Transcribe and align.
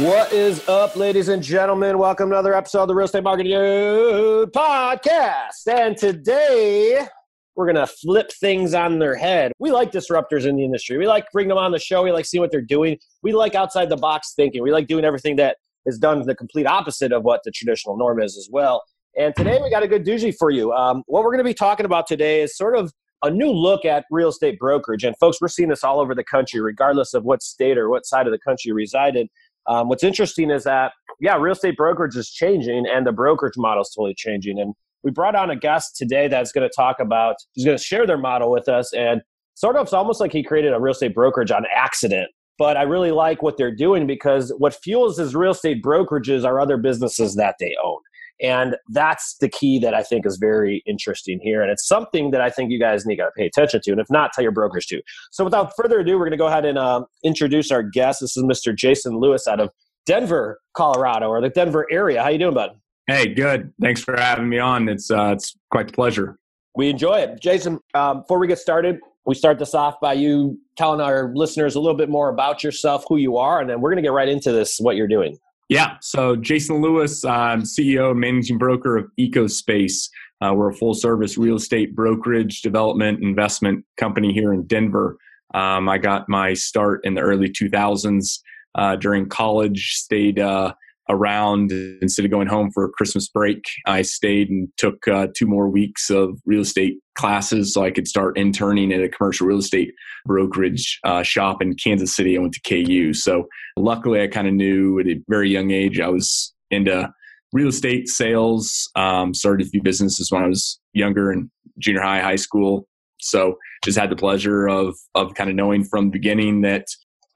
What 0.00 0.30
is 0.30 0.68
up, 0.68 0.94
ladies 0.94 1.28
and 1.28 1.42
gentlemen? 1.42 1.96
Welcome 1.96 2.28
to 2.28 2.34
another 2.34 2.52
episode 2.52 2.82
of 2.82 2.88
the 2.88 2.94
Real 2.94 3.06
Estate 3.06 3.22
Marketing 3.22 3.52
Dude 3.52 4.52
podcast. 4.52 5.66
And 5.66 5.96
today 5.96 7.06
we're 7.54 7.64
going 7.64 7.76
to 7.76 7.86
flip 7.86 8.30
things 8.30 8.74
on 8.74 8.98
their 8.98 9.14
head. 9.14 9.52
We 9.58 9.70
like 9.70 9.92
disruptors 9.92 10.44
in 10.44 10.56
the 10.56 10.64
industry. 10.64 10.98
We 10.98 11.06
like 11.06 11.24
bringing 11.32 11.48
them 11.48 11.56
on 11.56 11.72
the 11.72 11.78
show. 11.78 12.02
We 12.02 12.12
like 12.12 12.26
seeing 12.26 12.42
what 12.42 12.50
they're 12.50 12.60
doing. 12.60 12.98
We 13.22 13.32
like 13.32 13.54
outside 13.54 13.88
the 13.88 13.96
box 13.96 14.34
thinking. 14.36 14.62
We 14.62 14.70
like 14.70 14.86
doing 14.86 15.02
everything 15.02 15.36
that 15.36 15.56
is 15.86 15.98
done 15.98 16.20
the 16.26 16.34
complete 16.34 16.66
opposite 16.66 17.10
of 17.10 17.22
what 17.22 17.40
the 17.44 17.50
traditional 17.50 17.96
norm 17.96 18.20
is 18.20 18.36
as 18.36 18.50
well. 18.52 18.82
And 19.16 19.34
today 19.34 19.58
we 19.62 19.70
got 19.70 19.82
a 19.82 19.88
good 19.88 20.04
doozy 20.04 20.34
for 20.38 20.50
you. 20.50 20.74
Um, 20.74 21.04
what 21.06 21.24
we're 21.24 21.32
going 21.32 21.38
to 21.38 21.44
be 21.44 21.54
talking 21.54 21.86
about 21.86 22.06
today 22.06 22.42
is 22.42 22.54
sort 22.54 22.76
of 22.76 22.92
a 23.22 23.30
new 23.30 23.50
look 23.50 23.84
at 23.84 24.04
real 24.10 24.28
estate 24.28 24.58
brokerage. 24.58 25.04
And 25.04 25.16
folks, 25.16 25.40
we're 25.40 25.48
seeing 25.48 25.68
this 25.68 25.82
all 25.82 26.00
over 26.00 26.14
the 26.14 26.24
country, 26.24 26.60
regardless 26.60 27.14
of 27.14 27.24
what 27.24 27.42
state 27.42 27.78
or 27.78 27.88
what 27.88 28.04
side 28.04 28.26
of 28.26 28.32
the 28.32 28.38
country 28.38 28.68
you 28.68 28.74
reside 28.74 29.16
in. 29.16 29.28
Um, 29.68 29.88
what's 29.88 30.04
interesting 30.04 30.50
is 30.50 30.64
that, 30.64 30.92
yeah, 31.20 31.36
real 31.36 31.52
estate 31.52 31.76
brokerage 31.76 32.16
is 32.16 32.30
changing 32.30 32.86
and 32.86 33.06
the 33.06 33.12
brokerage 33.12 33.56
model 33.56 33.82
is 33.82 33.92
totally 33.94 34.14
changing. 34.14 34.60
And 34.60 34.74
we 35.02 35.10
brought 35.10 35.34
on 35.34 35.50
a 35.50 35.56
guest 35.56 35.96
today 35.96 36.28
that's 36.28 36.52
going 36.52 36.68
to 36.68 36.74
talk 36.74 37.00
about, 37.00 37.36
who's 37.54 37.64
going 37.64 37.76
to 37.76 37.82
share 37.82 38.06
their 38.06 38.18
model 38.18 38.50
with 38.50 38.68
us. 38.68 38.92
And 38.92 39.22
sort 39.54 39.76
of, 39.76 39.84
it's 39.84 39.92
almost 39.92 40.20
like 40.20 40.32
he 40.32 40.42
created 40.42 40.72
a 40.72 40.80
real 40.80 40.92
estate 40.92 41.14
brokerage 41.14 41.50
on 41.50 41.64
accident. 41.74 42.28
But 42.58 42.76
I 42.76 42.82
really 42.82 43.10
like 43.10 43.42
what 43.42 43.56
they're 43.56 43.74
doing 43.74 44.06
because 44.06 44.52
what 44.58 44.74
fuels 44.74 45.18
his 45.18 45.34
real 45.34 45.50
estate 45.50 45.82
brokerages 45.82 46.44
are 46.44 46.58
other 46.58 46.76
businesses 46.76 47.34
that 47.36 47.56
they 47.60 47.76
own. 47.84 47.98
And 48.40 48.76
that's 48.90 49.36
the 49.40 49.48
key 49.48 49.78
that 49.78 49.94
I 49.94 50.02
think 50.02 50.26
is 50.26 50.36
very 50.36 50.82
interesting 50.86 51.40
here. 51.42 51.62
And 51.62 51.70
it's 51.70 51.86
something 51.86 52.30
that 52.32 52.40
I 52.40 52.50
think 52.50 52.70
you 52.70 52.78
guys 52.78 53.06
need 53.06 53.16
to 53.16 53.30
pay 53.36 53.46
attention 53.46 53.80
to. 53.82 53.90
And 53.92 54.00
if 54.00 54.10
not, 54.10 54.32
tell 54.32 54.42
your 54.42 54.52
brokers 54.52 54.86
to. 54.86 55.00
So 55.32 55.44
without 55.44 55.72
further 55.76 56.00
ado, 56.00 56.14
we're 56.18 56.26
going 56.26 56.32
to 56.32 56.36
go 56.36 56.46
ahead 56.46 56.64
and 56.64 56.76
uh, 56.76 57.04
introduce 57.24 57.70
our 57.70 57.82
guest. 57.82 58.20
This 58.20 58.36
is 58.36 58.44
Mr. 58.44 58.76
Jason 58.76 59.18
Lewis 59.18 59.48
out 59.48 59.60
of 59.60 59.70
Denver, 60.04 60.60
Colorado, 60.74 61.28
or 61.28 61.40
the 61.40 61.48
Denver 61.48 61.86
area. 61.90 62.22
How 62.22 62.28
you 62.28 62.38
doing, 62.38 62.54
bud? 62.54 62.70
Hey, 63.06 63.32
good. 63.32 63.72
Thanks 63.80 64.02
for 64.02 64.16
having 64.16 64.48
me 64.48 64.58
on. 64.58 64.88
It's 64.88 65.10
uh, 65.10 65.32
it's 65.32 65.56
quite 65.70 65.90
a 65.90 65.92
pleasure. 65.92 66.38
We 66.74 66.90
enjoy 66.90 67.20
it, 67.20 67.40
Jason. 67.40 67.80
Um, 67.94 68.20
before 68.20 68.38
we 68.38 68.48
get 68.48 68.58
started, 68.58 68.98
we 69.26 69.34
start 69.34 69.58
this 69.58 69.74
off 69.74 70.00
by 70.00 70.14
you 70.14 70.58
telling 70.76 71.00
our 71.00 71.32
listeners 71.34 71.74
a 71.74 71.80
little 71.80 71.96
bit 71.96 72.08
more 72.08 72.28
about 72.28 72.62
yourself, 72.62 73.04
who 73.08 73.16
you 73.16 73.36
are, 73.36 73.60
and 73.60 73.68
then 73.70 73.80
we're 73.80 73.90
going 73.90 74.02
to 74.02 74.02
get 74.02 74.12
right 74.12 74.28
into 74.28 74.52
this, 74.52 74.78
what 74.78 74.96
you're 74.96 75.08
doing. 75.08 75.36
Yeah. 75.68 75.96
So 76.00 76.36
Jason 76.36 76.80
Lewis, 76.80 77.24
I'm 77.24 77.62
CEO 77.62 78.12
and 78.12 78.20
managing 78.20 78.58
broker 78.58 78.96
of 78.96 79.10
EcoSpace. 79.18 80.08
Uh, 80.40 80.52
we're 80.54 80.70
a 80.70 80.74
full 80.74 80.94
service 80.94 81.36
real 81.36 81.56
estate 81.56 81.94
brokerage 81.96 82.62
development 82.62 83.22
investment 83.22 83.84
company 83.96 84.32
here 84.32 84.52
in 84.52 84.64
Denver. 84.66 85.18
Um, 85.54 85.88
I 85.88 85.98
got 85.98 86.28
my 86.28 86.54
start 86.54 87.04
in 87.04 87.14
the 87.14 87.20
early 87.20 87.48
2000s 87.48 88.40
uh, 88.76 88.96
during 88.96 89.28
college, 89.28 89.94
stayed 89.94 90.38
uh, 90.38 90.74
around 91.08 91.72
instead 92.02 92.24
of 92.24 92.30
going 92.30 92.48
home 92.48 92.70
for 92.70 92.90
Christmas 92.90 93.28
break. 93.28 93.64
I 93.86 94.02
stayed 94.02 94.50
and 94.50 94.68
took 94.76 95.06
uh, 95.08 95.28
two 95.36 95.46
more 95.46 95.68
weeks 95.68 96.10
of 96.10 96.38
real 96.44 96.62
estate 96.62 96.98
classes 97.16 97.72
so 97.72 97.84
I 97.84 97.90
could 97.90 98.08
start 98.08 98.36
interning 98.36 98.92
at 98.92 99.02
a 99.02 99.08
commercial 99.08 99.46
real 99.46 99.58
estate 99.58 99.92
brokerage 100.26 100.98
uh, 101.04 101.22
shop 101.22 101.62
in 101.62 101.74
Kansas 101.74 102.14
City. 102.14 102.36
I 102.36 102.40
went 102.40 102.54
to 102.54 102.60
KU. 102.60 103.14
So 103.14 103.46
luckily, 103.76 104.22
I 104.22 104.26
kind 104.26 104.48
of 104.48 104.54
knew 104.54 104.98
at 104.98 105.06
a 105.06 105.20
very 105.28 105.50
young 105.50 105.70
age 105.70 106.00
I 106.00 106.08
was 106.08 106.52
into 106.70 107.10
real 107.52 107.68
estate 107.68 108.08
sales. 108.08 108.90
Um, 108.96 109.32
started 109.32 109.66
a 109.66 109.70
few 109.70 109.82
businesses 109.82 110.30
when 110.30 110.42
I 110.42 110.48
was 110.48 110.80
younger 110.92 111.32
in 111.32 111.50
junior 111.78 112.02
high, 112.02 112.20
high 112.20 112.36
school. 112.36 112.86
So 113.18 113.56
just 113.84 113.98
had 113.98 114.10
the 114.10 114.16
pleasure 114.16 114.66
of 114.66 114.94
of 115.14 115.34
kind 115.34 115.48
of 115.48 115.56
knowing 115.56 115.84
from 115.84 116.06
the 116.06 116.10
beginning 116.10 116.62
that 116.62 116.86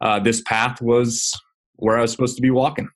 uh, 0.01 0.19
this 0.19 0.43
path 0.43 0.81
was 0.81 1.33
where 1.77 1.99
I 1.99 2.03
was 2.03 2.13
supposed 2.13 2.37
to 2.37 2.43
be 2.43 2.51
walking. 2.51 2.89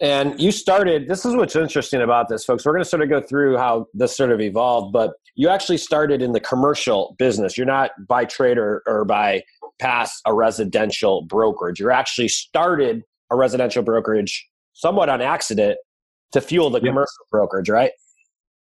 And 0.00 0.40
you 0.40 0.50
started, 0.50 1.08
this 1.08 1.24
is 1.24 1.36
what's 1.36 1.54
interesting 1.54 2.02
about 2.02 2.28
this, 2.28 2.44
folks. 2.44 2.64
We're 2.64 2.72
going 2.72 2.82
to 2.82 2.88
sort 2.88 3.02
of 3.02 3.08
go 3.08 3.20
through 3.20 3.56
how 3.56 3.86
this 3.94 4.16
sort 4.16 4.32
of 4.32 4.40
evolved, 4.40 4.92
but 4.92 5.12
you 5.36 5.48
actually 5.48 5.78
started 5.78 6.20
in 6.20 6.32
the 6.32 6.40
commercial 6.40 7.14
business. 7.18 7.56
You're 7.56 7.66
not 7.66 7.92
by 8.08 8.24
trade 8.24 8.58
or, 8.58 8.82
or 8.86 9.04
by 9.04 9.42
past 9.78 10.20
a 10.26 10.34
residential 10.34 11.22
brokerage. 11.22 11.78
You're 11.78 11.92
actually 11.92 12.28
started 12.28 13.02
a 13.30 13.36
residential 13.36 13.82
brokerage 13.82 14.46
somewhat 14.72 15.08
on 15.08 15.20
accident 15.20 15.78
to 16.32 16.40
fuel 16.40 16.70
the 16.70 16.80
yep. 16.80 16.90
commercial 16.90 17.26
brokerage, 17.30 17.68
right? 17.68 17.92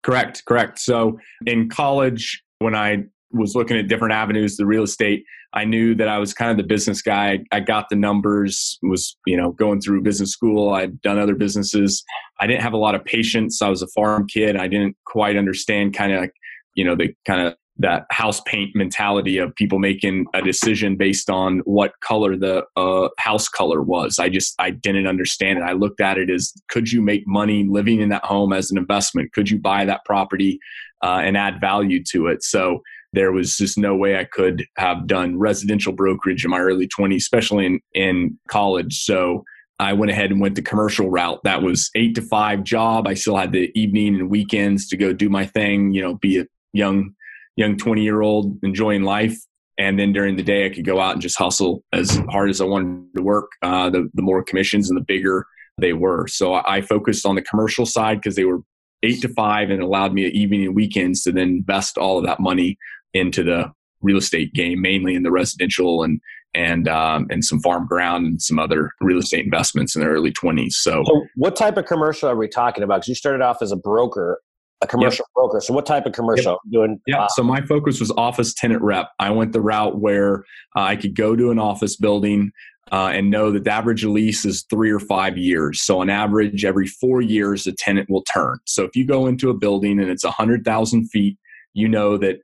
Correct, 0.04 0.44
correct. 0.46 0.80
So 0.80 1.20
in 1.46 1.70
college, 1.70 2.44
when 2.60 2.76
I 2.76 3.06
was 3.34 3.56
looking 3.56 3.78
at 3.78 3.88
different 3.88 4.14
avenues, 4.14 4.58
the 4.58 4.66
real 4.66 4.84
estate, 4.84 5.26
I 5.54 5.66
knew 5.66 5.96
that 5.96 6.08
I 6.08 6.18
was 6.18 6.34
kind 6.34 6.50
of 6.50 6.58
the 6.58 6.64
business 6.64 7.02
guy. 7.02 7.40
I 7.52 7.60
got 7.60 7.90
the 7.90 7.96
numbers, 7.96 8.80
was, 8.82 9.18
you 9.26 9.36
know, 9.36 9.52
going 9.52 9.82
through 9.82 10.02
business 10.02 10.32
school. 10.32 10.74
I'd 10.74 11.02
done 11.02 11.20
other 11.20 11.36
businesses. 11.36 12.04
I 12.40 12.48
didn't 12.48 12.62
have 12.62 12.74
a 12.74 12.78
lot 12.78 12.96
of 12.96 13.04
patience. 13.04 13.62
I 13.62 13.70
was 13.70 13.82
a 13.82 13.88
farm 13.88 14.28
kid. 14.28 14.56
I 14.56 14.68
didn't 14.68 14.96
quite 15.06 15.36
understand 15.36 15.94
kind 15.94 16.14
of, 16.14 16.30
you 16.76 16.86
know, 16.86 16.96
the 16.96 17.14
kind 17.26 17.48
of 17.48 17.56
that 17.78 18.06
house 18.12 18.42
paint 18.42 18.76
mentality 18.76 19.38
of 19.38 19.56
people 19.56 19.80
making 19.80 20.26
a 20.34 20.42
decision 20.42 20.96
based 20.96 21.30
on 21.30 21.60
what 21.60 21.94
color 22.02 22.38
the 22.38 22.64
uh, 22.76 23.10
house 23.18 23.48
color 23.48 23.82
was. 23.82 24.20
I 24.20 24.30
just 24.30 24.54
I 24.60 24.70
didn't 24.70 25.08
understand 25.08 25.60
it. 25.60 25.64
I 25.64 25.74
looked 25.74 26.00
at 26.00 26.18
it 26.18 26.30
as 26.30 26.54
could 26.70 26.92
you 26.92 27.02
make 27.02 27.28
money 27.28 27.66
living 27.68 28.00
in 28.00 28.10
that 28.10 28.24
home 28.24 28.54
as 28.54 28.72
an 28.72 28.78
investment? 28.78 29.34
Could 29.34 29.50
you 29.50 29.60
buy 29.60 29.86
that 29.86 30.06
property 30.06 30.60
uh, 31.04 31.22
and 31.24 31.36
add 31.36 31.60
value 31.60 32.04
to 32.12 32.28
it? 32.28 32.44
So 32.44 32.82
there 33.14 33.32
was 33.32 33.58
just 33.58 33.78
no 33.78 33.96
way 33.96 34.18
I 34.18 34.24
could 34.24 34.66
have 34.78 35.08
done 35.08 35.38
residential 35.38 35.92
brokerage 35.92 36.46
in 36.46 36.52
my 36.52 36.60
early 36.60 36.88
20s, 36.88 37.18
especially 37.18 37.66
in, 37.66 37.80
in 37.94 38.40
college. 38.48 39.04
So 39.04 39.44
I 39.80 39.94
went 39.94 40.12
ahead 40.12 40.32
and 40.32 40.40
went 40.40 40.56
the 40.56 40.62
commercial 40.62 41.10
route. 41.10 41.42
That 41.44 41.62
was 41.62 41.90
eight 41.96 42.16
to 42.16 42.22
five 42.22 42.64
job. 42.64 43.08
I 43.08 43.16
still 43.16 43.36
had 43.36 43.52
the 43.52 43.72
evening 43.80 44.16
and 44.16 44.30
weekends 44.30 44.88
to 44.90 44.98
go 44.98 45.12
do 45.12 45.30
my 45.30 45.46
thing, 45.46 45.94
you 45.94 46.02
know, 46.02 46.16
be 46.16 46.40
a 46.40 46.46
young, 46.72 47.16
young 47.56 47.78
20 47.78 48.02
year 48.02 48.22
old 48.22 48.58
enjoying 48.64 49.04
life. 49.04 49.38
And 49.78 50.00
then 50.00 50.14
during 50.14 50.36
the 50.36 50.44
day, 50.44 50.66
I 50.66 50.70
could 50.70 50.86
go 50.86 51.00
out 51.00 51.14
and 51.14 51.22
just 51.22 51.38
hustle 51.38 51.84
as 51.92 52.16
hard 52.30 52.50
as 52.50 52.62
I 52.62 52.66
wanted 52.66 53.16
to 53.16 53.24
work. 53.24 53.50
Uh, 53.62 53.90
the, 53.90 54.10
the 54.14 54.22
more 54.22 54.44
commissions 54.44 54.90
and 54.90 54.98
the 54.98 55.04
bigger 55.04 55.48
they 55.80 55.94
were. 55.94 56.28
So 56.28 56.54
I 56.54 56.82
focused 56.82 57.26
on 57.26 57.36
the 57.36 57.42
commercial 57.42 57.86
side 57.86 58.20
because 58.22 58.36
they 58.36 58.46
were 58.46 58.60
eight 59.04 59.22
to 59.22 59.30
five 59.30 59.72
and 59.72 59.82
allowed 59.82 60.14
me 60.14 60.28
evening 60.28 60.64
and 60.66 60.76
weekends 60.76 61.24
to 61.24 61.32
then 61.32 61.48
invest 61.48 61.98
all 61.98 62.20
of 62.20 62.26
that 62.26 62.40
money 62.40 62.78
into 63.14 63.44
the 63.44 63.72
real 64.02 64.18
estate 64.18 64.54
game, 64.54 64.82
mainly 64.82 65.16
in 65.16 65.24
the 65.24 65.32
residential 65.32 66.04
and 66.04 66.20
and 66.54 66.88
um, 66.88 67.28
and 67.30 67.46
some 67.46 67.60
farm 67.62 67.88
ground 67.88 68.26
and 68.26 68.42
some 68.42 68.60
other 68.60 68.92
real 69.00 69.20
estate 69.20 69.46
investments 69.46 69.96
in 69.96 70.02
the 70.02 70.08
early 70.08 70.32
20s. 70.32 70.74
So, 70.74 71.04
so 71.06 71.26
what 71.36 71.56
type 71.56 71.78
of 71.78 71.86
commercial 71.86 72.30
are 72.30 72.36
we 72.36 72.48
talking 72.48 72.84
about? 72.84 72.98
Because 72.98 73.10
you 73.10 73.16
started 73.16 73.42
off 73.42 73.62
as 73.62 73.72
a 73.72 73.78
broker, 73.78 74.42
a 74.82 74.88
commercial 74.88 75.24
yep. 75.24 75.34
broker. 75.34 75.62
So 75.62 75.74
what 75.74 75.86
type 75.86 76.06
of 76.06 76.12
commercial 76.12 76.60
yep. 76.66 76.72
doing? 76.72 77.02
Yeah. 77.08 77.24
Uh, 77.24 77.28
so 77.30 77.44
my 77.44 77.62
focus 77.62 78.00
was 78.00 78.12
office 78.12 78.54
tenant 78.54 78.82
rep. 78.82 79.12
I 79.20 79.30
went 79.30 79.54
the 79.54 79.62
route 79.62 80.00
where 80.00 80.44
uh, 80.76 80.82
I 80.82 80.98
could 80.98 81.16
go 81.16 81.36
to 81.36 81.52
an 81.52 81.60
office 81.60 81.96
building. 81.96 82.52
Uh, 82.92 83.12
and 83.14 83.30
know 83.30 83.52
that 83.52 83.64
the 83.64 83.72
average 83.72 84.04
lease 84.04 84.44
is 84.44 84.66
three 84.70 84.92
or 84.92 85.00
five 85.00 85.38
years. 85.38 85.82
So, 85.82 86.02
on 86.02 86.10
average, 86.10 86.66
every 86.66 86.88
four 86.88 87.22
years, 87.22 87.66
a 87.66 87.72
tenant 87.72 88.10
will 88.10 88.24
turn. 88.24 88.58
So, 88.66 88.84
if 88.84 88.98
you 88.98 89.06
go 89.06 89.28
into 89.28 89.50
a 89.50 89.54
building 89.54 89.98
and 89.98 90.10
it's 90.10 90.26
100,000 90.26 91.08
feet, 91.08 91.38
you 91.74 91.88
know 91.88 92.18
that 92.18 92.40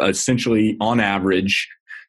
essentially 0.00 0.76
on 0.80 1.00
average 1.00 1.68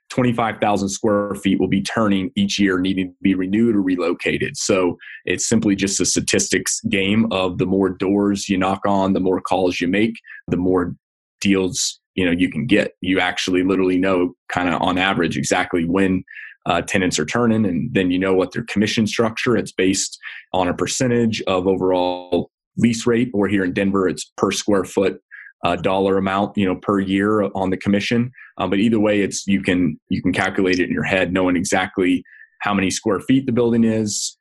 25,000 0.09 0.89
square 0.89 1.35
feet 1.35 1.59
will 1.59 1.67
be 1.67 1.81
turning 1.81 2.31
each 2.35 2.59
year, 2.59 2.79
needing 2.79 3.09
to 3.09 3.15
be 3.21 3.33
renewed 3.33 3.75
or 3.75 3.81
relocated. 3.81 4.55
So 4.55 4.97
it's 5.25 5.47
simply 5.47 5.75
just 5.75 5.99
a 5.99 6.05
statistics 6.05 6.79
game 6.81 7.27
of 7.31 7.57
the 7.57 7.65
more 7.65 7.89
doors 7.89 8.47
you 8.47 8.57
knock 8.57 8.81
on, 8.85 9.13
the 9.13 9.19
more 9.19 9.41
calls 9.41 9.81
you 9.81 9.87
make, 9.87 10.15
the 10.47 10.57
more 10.57 10.95
deals 11.41 11.99
you 12.13 12.25
know 12.25 12.31
you 12.31 12.49
can 12.49 12.65
get. 12.65 12.93
You 13.01 13.19
actually 13.19 13.63
literally 13.63 13.97
know 13.97 14.33
kind 14.49 14.69
of 14.69 14.81
on 14.81 14.97
average 14.97 15.37
exactly 15.37 15.85
when 15.85 16.23
uh, 16.65 16.81
tenants 16.81 17.19
are 17.19 17.25
turning, 17.25 17.65
and 17.65 17.93
then 17.93 18.11
you 18.11 18.19
know 18.19 18.33
what 18.33 18.51
their 18.51 18.63
commission 18.63 19.07
structure. 19.07 19.57
It's 19.57 19.71
based 19.71 20.17
on 20.53 20.67
a 20.67 20.73
percentage 20.73 21.41
of 21.43 21.67
overall 21.67 22.51
lease 22.77 23.05
rate, 23.05 23.31
or 23.33 23.47
here 23.47 23.63
in 23.63 23.73
Denver, 23.73 24.07
it's 24.07 24.31
per 24.37 24.51
square 24.51 24.85
foot 24.85 25.21
uh, 25.65 25.75
dollar 25.75 26.19
amount, 26.19 26.55
you 26.55 26.63
know, 26.63 26.75
per 26.75 26.99
year 26.99 27.41
on 27.55 27.71
the 27.71 27.77
commission. 27.77 28.31
Uh, 28.59 28.67
but 28.67 28.77
either 28.77 28.99
way, 28.99 29.21
it's 29.21 29.47
you 29.47 29.63
can 29.63 29.99
you 30.09 30.21
can 30.21 30.31
calculate 30.31 30.79
it 30.79 30.83
in 30.83 30.91
your 30.91 31.03
head, 31.03 31.33
knowing 31.33 31.55
exactly 31.55 32.23
how 32.59 32.71
many 32.71 32.91
square 32.91 33.19
feet 33.19 33.47
the 33.47 33.51
building 33.51 33.83
is, 33.83 34.37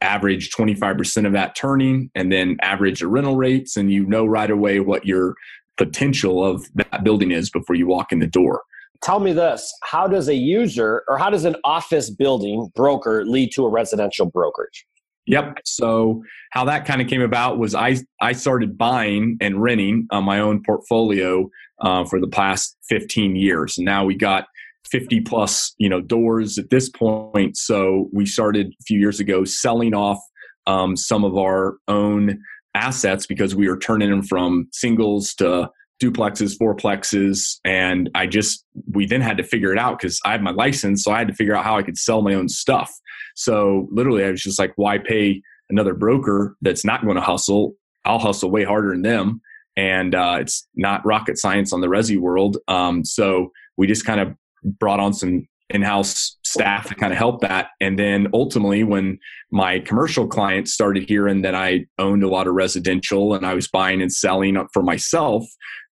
average 0.00 0.50
25% 0.50 1.26
of 1.26 1.34
that 1.34 1.54
turning, 1.54 2.10
and 2.14 2.32
then 2.32 2.56
average 2.62 3.00
the 3.00 3.08
rental 3.08 3.36
rates, 3.36 3.76
and 3.76 3.92
you 3.92 4.06
know 4.06 4.24
right 4.24 4.50
away 4.50 4.80
what 4.80 5.04
your 5.04 5.34
potential 5.76 6.42
of 6.42 6.66
that 6.76 7.04
building 7.04 7.30
is 7.30 7.50
before 7.50 7.76
you 7.76 7.86
walk 7.86 8.10
in 8.10 8.18
the 8.18 8.26
door. 8.26 8.62
Tell 9.02 9.20
me 9.20 9.34
this 9.34 9.70
how 9.82 10.08
does 10.08 10.28
a 10.28 10.34
user 10.34 11.04
or 11.08 11.18
how 11.18 11.28
does 11.28 11.44
an 11.44 11.56
office 11.62 12.08
building 12.08 12.72
broker 12.74 13.22
lead 13.26 13.52
to 13.52 13.66
a 13.66 13.68
residential 13.68 14.24
brokerage? 14.24 14.86
Yep. 15.28 15.58
So 15.64 16.22
how 16.52 16.64
that 16.64 16.86
kind 16.86 17.02
of 17.02 17.06
came 17.06 17.20
about 17.20 17.58
was 17.58 17.74
I 17.74 17.98
I 18.20 18.32
started 18.32 18.78
buying 18.78 19.36
and 19.40 19.62
renting 19.62 20.08
on 20.10 20.24
my 20.24 20.40
own 20.40 20.62
portfolio 20.64 21.48
uh, 21.80 22.04
for 22.04 22.18
the 22.18 22.26
past 22.26 22.76
15 22.88 23.36
years, 23.36 23.76
and 23.78 23.84
now 23.84 24.04
we 24.04 24.16
got 24.16 24.46
50 24.90 25.20
plus 25.20 25.74
you 25.78 25.88
know 25.88 26.00
doors 26.00 26.58
at 26.58 26.70
this 26.70 26.88
point. 26.88 27.56
So 27.58 28.08
we 28.12 28.24
started 28.24 28.68
a 28.68 28.82
few 28.84 28.98
years 28.98 29.20
ago 29.20 29.44
selling 29.44 29.94
off 29.94 30.18
um, 30.66 30.96
some 30.96 31.24
of 31.24 31.36
our 31.36 31.76
own 31.88 32.40
assets 32.74 33.26
because 33.26 33.54
we 33.54 33.68
were 33.68 33.78
turning 33.78 34.10
them 34.10 34.22
from 34.22 34.68
singles 34.72 35.34
to 35.34 35.68
duplexes, 36.02 36.56
fourplexes, 36.58 37.58
and 37.66 38.08
I 38.14 38.26
just 38.26 38.64
we 38.92 39.04
then 39.04 39.20
had 39.20 39.36
to 39.36 39.44
figure 39.44 39.72
it 39.72 39.78
out 39.78 39.98
because 39.98 40.18
I 40.24 40.32
had 40.32 40.42
my 40.42 40.52
license, 40.52 41.04
so 41.04 41.12
I 41.12 41.18
had 41.18 41.28
to 41.28 41.34
figure 41.34 41.54
out 41.54 41.64
how 41.64 41.76
I 41.76 41.82
could 41.82 41.98
sell 41.98 42.22
my 42.22 42.32
own 42.32 42.48
stuff. 42.48 42.90
So 43.38 43.88
literally, 43.92 44.24
I 44.24 44.30
was 44.32 44.42
just 44.42 44.58
like, 44.58 44.72
why 44.74 44.98
pay 44.98 45.42
another 45.70 45.94
broker 45.94 46.56
that's 46.60 46.84
not 46.84 47.04
going 47.04 47.14
to 47.14 47.22
hustle? 47.22 47.74
I'll 48.04 48.18
hustle 48.18 48.50
way 48.50 48.64
harder 48.64 48.90
than 48.90 49.02
them, 49.02 49.40
and 49.76 50.12
uh, 50.14 50.38
it's 50.40 50.66
not 50.74 51.06
rocket 51.06 51.38
science 51.38 51.72
on 51.72 51.80
the 51.80 51.86
resi 51.86 52.18
world. 52.18 52.56
Um, 52.66 53.04
so 53.04 53.52
we 53.76 53.86
just 53.86 54.04
kind 54.04 54.20
of 54.20 54.34
brought 54.64 54.98
on 54.98 55.14
some 55.14 55.46
in-house 55.70 56.38
staff 56.42 56.88
to 56.88 56.94
kind 56.94 57.12
of 57.12 57.18
help 57.18 57.42
that 57.42 57.68
and 57.78 57.98
then 57.98 58.26
ultimately 58.32 58.82
when 58.84 59.18
my 59.50 59.78
commercial 59.80 60.26
clients 60.26 60.72
started 60.72 61.06
hearing 61.06 61.42
that 61.42 61.54
i 61.54 61.84
owned 61.98 62.22
a 62.22 62.28
lot 62.28 62.46
of 62.46 62.54
residential 62.54 63.34
and 63.34 63.44
i 63.44 63.52
was 63.52 63.68
buying 63.68 64.00
and 64.00 64.10
selling 64.10 64.56
up 64.56 64.66
for 64.72 64.82
myself 64.82 65.44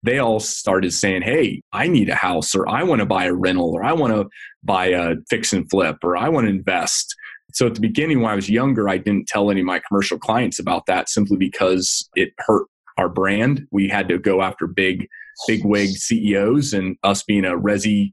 they 0.05 0.19
all 0.19 0.39
started 0.39 0.93
saying, 0.93 1.23
Hey, 1.23 1.63
I 1.73 1.89
need 1.89 2.11
a 2.11 2.15
house, 2.15 2.55
or 2.55 2.69
I 2.69 2.83
want 2.83 3.01
to 3.01 3.07
buy 3.07 3.25
a 3.25 3.33
rental, 3.33 3.73
or 3.75 3.83
I 3.83 3.95
want 3.95 4.13
to 4.13 4.29
buy 4.63 4.89
a 4.89 5.17
fix 5.31 5.53
and 5.53 5.69
flip, 5.69 5.97
or 6.05 6.17
I 6.17 6.29
want 6.29 6.45
to 6.47 6.51
invest. 6.51 7.17
So 7.55 7.67
at 7.67 7.75
the 7.75 7.81
beginning, 7.81 8.21
when 8.21 8.33
I 8.33 8.35
was 8.35 8.51
younger, 8.51 8.89
I 8.89 8.99
didn't 8.99 9.29
tell 9.29 9.51
any 9.51 9.61
of 9.61 9.67
my 9.67 9.81
commercial 9.87 10.19
clients 10.19 10.59
about 10.59 10.87
that 10.87 11.09
simply 11.09 11.37
because 11.37 12.09
it 12.17 12.33
hurt 12.39 12.67
our 12.99 13.09
brand. 13.09 13.67
We 13.71 13.89
had 13.89 14.09
to 14.09 14.19
go 14.19 14.43
after 14.43 14.67
big, 14.67 15.09
big 15.47 15.65
wig 15.65 15.91
CEOs, 15.91 16.73
and 16.73 16.97
us 17.05 17.23
being 17.23 17.45
a 17.45 17.53
resi 17.53 18.13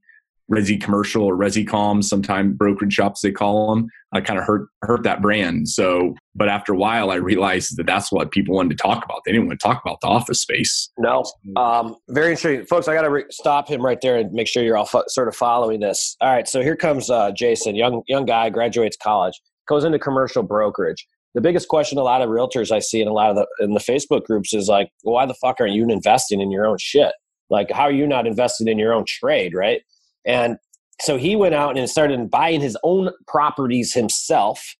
Resi 0.49 0.81
Commercial 0.81 1.23
or 1.23 1.35
ResiCom, 1.35 2.03
sometime 2.03 2.53
brokerage 2.53 2.93
shops 2.93 3.21
they 3.21 3.31
call 3.31 3.73
them. 3.73 3.87
I 4.13 4.21
kind 4.21 4.37
of 4.37 4.45
hurt 4.45 4.67
hurt 4.81 5.03
that 5.03 5.21
brand. 5.21 5.69
So, 5.69 6.15
but 6.35 6.49
after 6.49 6.73
a 6.73 6.77
while, 6.77 7.11
I 7.11 7.15
realized 7.15 7.77
that 7.77 7.85
that's 7.85 8.11
what 8.11 8.31
people 8.31 8.55
wanted 8.55 8.77
to 8.77 8.81
talk 8.81 9.05
about. 9.05 9.21
They 9.25 9.31
didn't 9.31 9.47
want 9.47 9.59
to 9.59 9.65
talk 9.65 9.81
about 9.83 10.01
the 10.01 10.07
office 10.07 10.41
space. 10.41 10.89
No, 10.97 11.23
um, 11.55 11.95
very 12.09 12.31
interesting, 12.31 12.65
folks. 12.65 12.87
I 12.87 12.93
got 12.93 13.03
to 13.03 13.09
re- 13.09 13.25
stop 13.29 13.69
him 13.69 13.83
right 13.83 13.99
there 14.01 14.17
and 14.17 14.31
make 14.33 14.47
sure 14.47 14.63
you're 14.63 14.77
all 14.77 14.85
fo- 14.85 15.03
sort 15.07 15.27
of 15.27 15.35
following 15.35 15.79
this. 15.79 16.17
All 16.19 16.31
right, 16.31 16.47
so 16.47 16.61
here 16.61 16.75
comes 16.75 17.09
uh, 17.09 17.31
Jason, 17.31 17.75
young 17.75 18.03
young 18.07 18.25
guy, 18.25 18.49
graduates 18.49 18.97
college, 19.01 19.39
goes 19.67 19.83
into 19.83 19.99
commercial 19.99 20.43
brokerage. 20.43 21.07
The 21.33 21.41
biggest 21.41 21.69
question 21.69 21.97
a 21.97 22.03
lot 22.03 22.21
of 22.21 22.29
realtors 22.29 22.71
I 22.71 22.79
see 22.79 23.01
in 23.01 23.07
a 23.07 23.13
lot 23.13 23.29
of 23.29 23.37
the 23.37 23.47
in 23.63 23.73
the 23.73 23.79
Facebook 23.79 24.25
groups 24.25 24.53
is 24.53 24.67
like, 24.67 24.89
well, 25.03 25.15
why 25.15 25.25
the 25.25 25.33
fuck 25.35 25.57
aren't 25.61 25.73
you 25.73 25.87
investing 25.89 26.41
in 26.41 26.51
your 26.51 26.65
own 26.65 26.77
shit? 26.77 27.13
Like, 27.49 27.71
how 27.71 27.83
are 27.83 27.91
you 27.91 28.07
not 28.07 28.27
investing 28.27 28.67
in 28.67 28.77
your 28.77 28.93
own 28.93 29.05
trade, 29.05 29.53
right? 29.53 29.81
And 30.25 30.57
so 31.01 31.17
he 31.17 31.35
went 31.35 31.55
out 31.55 31.77
and 31.77 31.89
started 31.89 32.29
buying 32.29 32.61
his 32.61 32.77
own 32.83 33.09
properties 33.27 33.93
himself. 33.93 34.75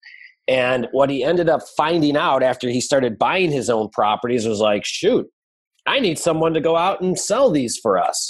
And 0.48 0.88
what 0.92 1.10
he 1.10 1.24
ended 1.24 1.50
up 1.50 1.62
finding 1.78 2.18
out 2.18 2.44
after 2.44 2.70
he 2.70 2.82
started 2.82 3.18
buying 3.18 3.52
his 3.52 3.70
own 3.70 3.90
properties 3.90 4.48
was 4.48 4.60
like, 4.60 4.86
shoot, 4.86 5.28
I 5.86 6.00
need 6.00 6.20
someone 6.20 6.54
to 6.54 6.62
go 6.62 6.76
out 6.76 7.02
and 7.02 7.18
sell 7.18 7.52
these 7.52 7.78
for 7.78 7.98
us. 7.98 8.30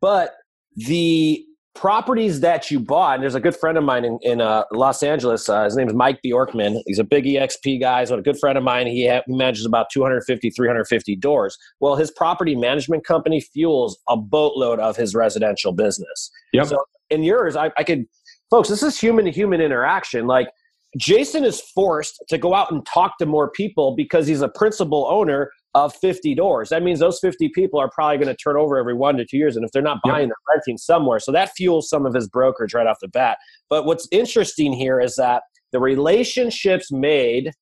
But 0.00 0.34
the 0.76 1.44
properties 1.76 2.40
that 2.40 2.70
you 2.70 2.80
bought, 2.80 3.14
and 3.14 3.22
there's 3.22 3.34
a 3.34 3.40
good 3.40 3.54
friend 3.54 3.78
of 3.78 3.84
mine 3.84 4.04
in, 4.04 4.18
in 4.22 4.40
uh, 4.40 4.64
Los 4.72 5.02
Angeles. 5.02 5.48
Uh, 5.48 5.64
his 5.64 5.76
name 5.76 5.88
is 5.88 5.94
Mike 5.94 6.18
Bjorkman. 6.24 6.80
He's 6.86 6.98
a 6.98 7.04
big 7.04 7.24
EXP 7.24 7.80
guy. 7.80 8.00
He's 8.00 8.10
a 8.10 8.20
good 8.20 8.38
friend 8.38 8.58
of 8.58 8.64
mine. 8.64 8.86
He, 8.86 9.08
ha- 9.08 9.22
he 9.26 9.36
manages 9.36 9.64
about 9.66 9.86
250, 9.92 10.50
350 10.50 11.16
doors. 11.16 11.56
Well, 11.80 11.94
his 11.94 12.10
property 12.10 12.56
management 12.56 13.04
company 13.04 13.40
fuels 13.40 13.98
a 14.08 14.16
boatload 14.16 14.80
of 14.80 14.96
his 14.96 15.14
residential 15.14 15.72
business. 15.72 16.30
Yep. 16.52 16.66
So 16.66 16.84
in 17.10 17.22
yours, 17.22 17.54
I, 17.54 17.70
I 17.76 17.84
could, 17.84 18.06
folks, 18.50 18.68
this 18.68 18.82
is 18.82 18.98
human 18.98 19.26
to 19.26 19.30
human 19.30 19.60
interaction. 19.60 20.26
Like 20.26 20.48
Jason 20.96 21.44
is 21.44 21.60
forced 21.60 22.22
to 22.28 22.38
go 22.38 22.54
out 22.54 22.72
and 22.72 22.84
talk 22.86 23.18
to 23.18 23.26
more 23.26 23.50
people 23.50 23.94
because 23.94 24.26
he's 24.26 24.40
a 24.40 24.48
principal 24.48 25.06
owner 25.10 25.50
of 25.76 25.94
50 25.94 26.34
doors. 26.34 26.70
That 26.70 26.82
means 26.82 27.00
those 27.00 27.20
50 27.20 27.50
people 27.50 27.78
are 27.78 27.90
probably 27.90 28.16
going 28.16 28.34
to 28.34 28.42
turn 28.42 28.56
over 28.56 28.78
every 28.78 28.94
one 28.94 29.18
to 29.18 29.26
two 29.26 29.36
years. 29.36 29.56
And 29.56 29.64
if 29.64 29.70
they're 29.72 29.82
not 29.82 29.98
buying, 30.02 30.28
yep. 30.28 30.28
they're 30.28 30.54
renting 30.56 30.78
somewhere. 30.78 31.20
So 31.20 31.30
that 31.32 31.50
fuels 31.54 31.90
some 31.90 32.06
of 32.06 32.14
his 32.14 32.26
brokerage 32.28 32.72
right 32.72 32.86
off 32.86 32.96
the 33.02 33.08
bat. 33.08 33.36
But 33.68 33.84
what's 33.84 34.08
interesting 34.10 34.72
here 34.72 34.98
is 34.98 35.16
that 35.16 35.42
the 35.72 35.78
relationships 35.78 36.90
made 36.90 37.52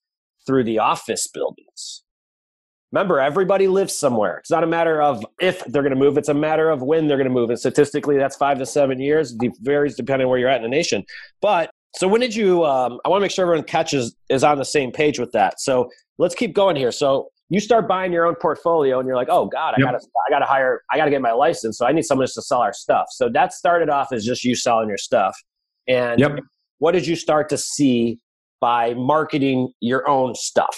through 0.47 0.63
the 0.63 0.79
office 0.79 1.27
buildings. 1.27 2.05
Remember, 2.93 3.19
everybody 3.19 3.67
lives 3.67 3.93
somewhere. 3.93 4.39
It's 4.39 4.51
not 4.51 4.63
a 4.63 4.69
matter 4.69 5.03
of 5.03 5.27
if 5.41 5.65
they're 5.65 5.83
going 5.83 5.91
to 5.91 5.99
move, 5.99 6.17
it's 6.17 6.29
a 6.29 6.35
matter 6.35 6.71
of 6.71 6.83
when 6.83 7.09
they're 7.09 7.17
going 7.17 7.29
to 7.29 7.35
move. 7.35 7.51
And 7.51 7.59
statistically, 7.59 8.17
that's 8.17 8.37
five 8.37 8.59
to 8.59 8.67
seven 8.67 9.01
years. 9.01 9.37
It 9.43 9.53
varies 9.63 9.97
depending 9.97 10.27
on 10.27 10.31
where 10.31 10.39
you're 10.39 10.49
at 10.49 10.59
in 10.59 10.63
the 10.63 10.69
nation. 10.69 11.03
But 11.43 11.69
so 11.97 12.07
when 12.07 12.21
did 12.21 12.37
you, 12.37 12.65
um, 12.65 13.01
I 13.05 13.09
want 13.09 13.21
to 13.21 13.23
make 13.23 13.33
sure 13.33 13.45
everyone 13.45 13.65
catches 13.65 14.15
is 14.29 14.45
on 14.45 14.59
the 14.59 14.65
same 14.65 14.93
page 14.93 15.19
with 15.19 15.33
that. 15.33 15.61
So 15.61 15.91
let's 16.19 16.37
keep 16.37 16.55
going 16.55 16.77
here. 16.77 16.93
So 16.93 17.31
you 17.55 17.61
start 17.61 17.87
buying 17.87 18.13
your 18.13 18.27
own 18.27 18.35
portfolio 18.35 18.99
and 18.99 19.07
you're 19.07 19.15
like, 19.15 19.29
oh 19.31 19.47
God, 19.47 19.75
I 19.77 19.77
yep. 19.79 19.93
gotta 19.93 19.99
I 20.27 20.31
gotta 20.31 20.45
hire 20.45 20.83
I 20.91 20.97
gotta 20.97 21.13
get 21.13 21.23
my 21.23 21.31
license. 21.31 21.79
So 21.79 21.87
I 21.87 21.93
need 21.93 22.03
someone 22.03 22.25
just 22.25 22.35
to 22.35 22.43
sell 22.43 22.59
our 22.59 22.73
stuff. 22.73 23.07
So 23.11 23.29
that 23.29 23.53
started 23.53 23.89
off 23.89 24.13
as 24.13 24.25
just 24.25 24.43
you 24.43 24.57
selling 24.57 24.89
your 24.89 24.99
stuff. 24.99 25.39
And 25.87 26.19
yep. 26.19 26.41
what 26.79 26.93
did 26.93 27.07
you 27.07 27.15
start 27.15 27.49
to 27.51 27.59
see 27.59 28.19
by 28.61 28.95
marketing 28.95 29.73
your 29.79 30.09
own 30.09 30.35
stuff? 30.35 30.77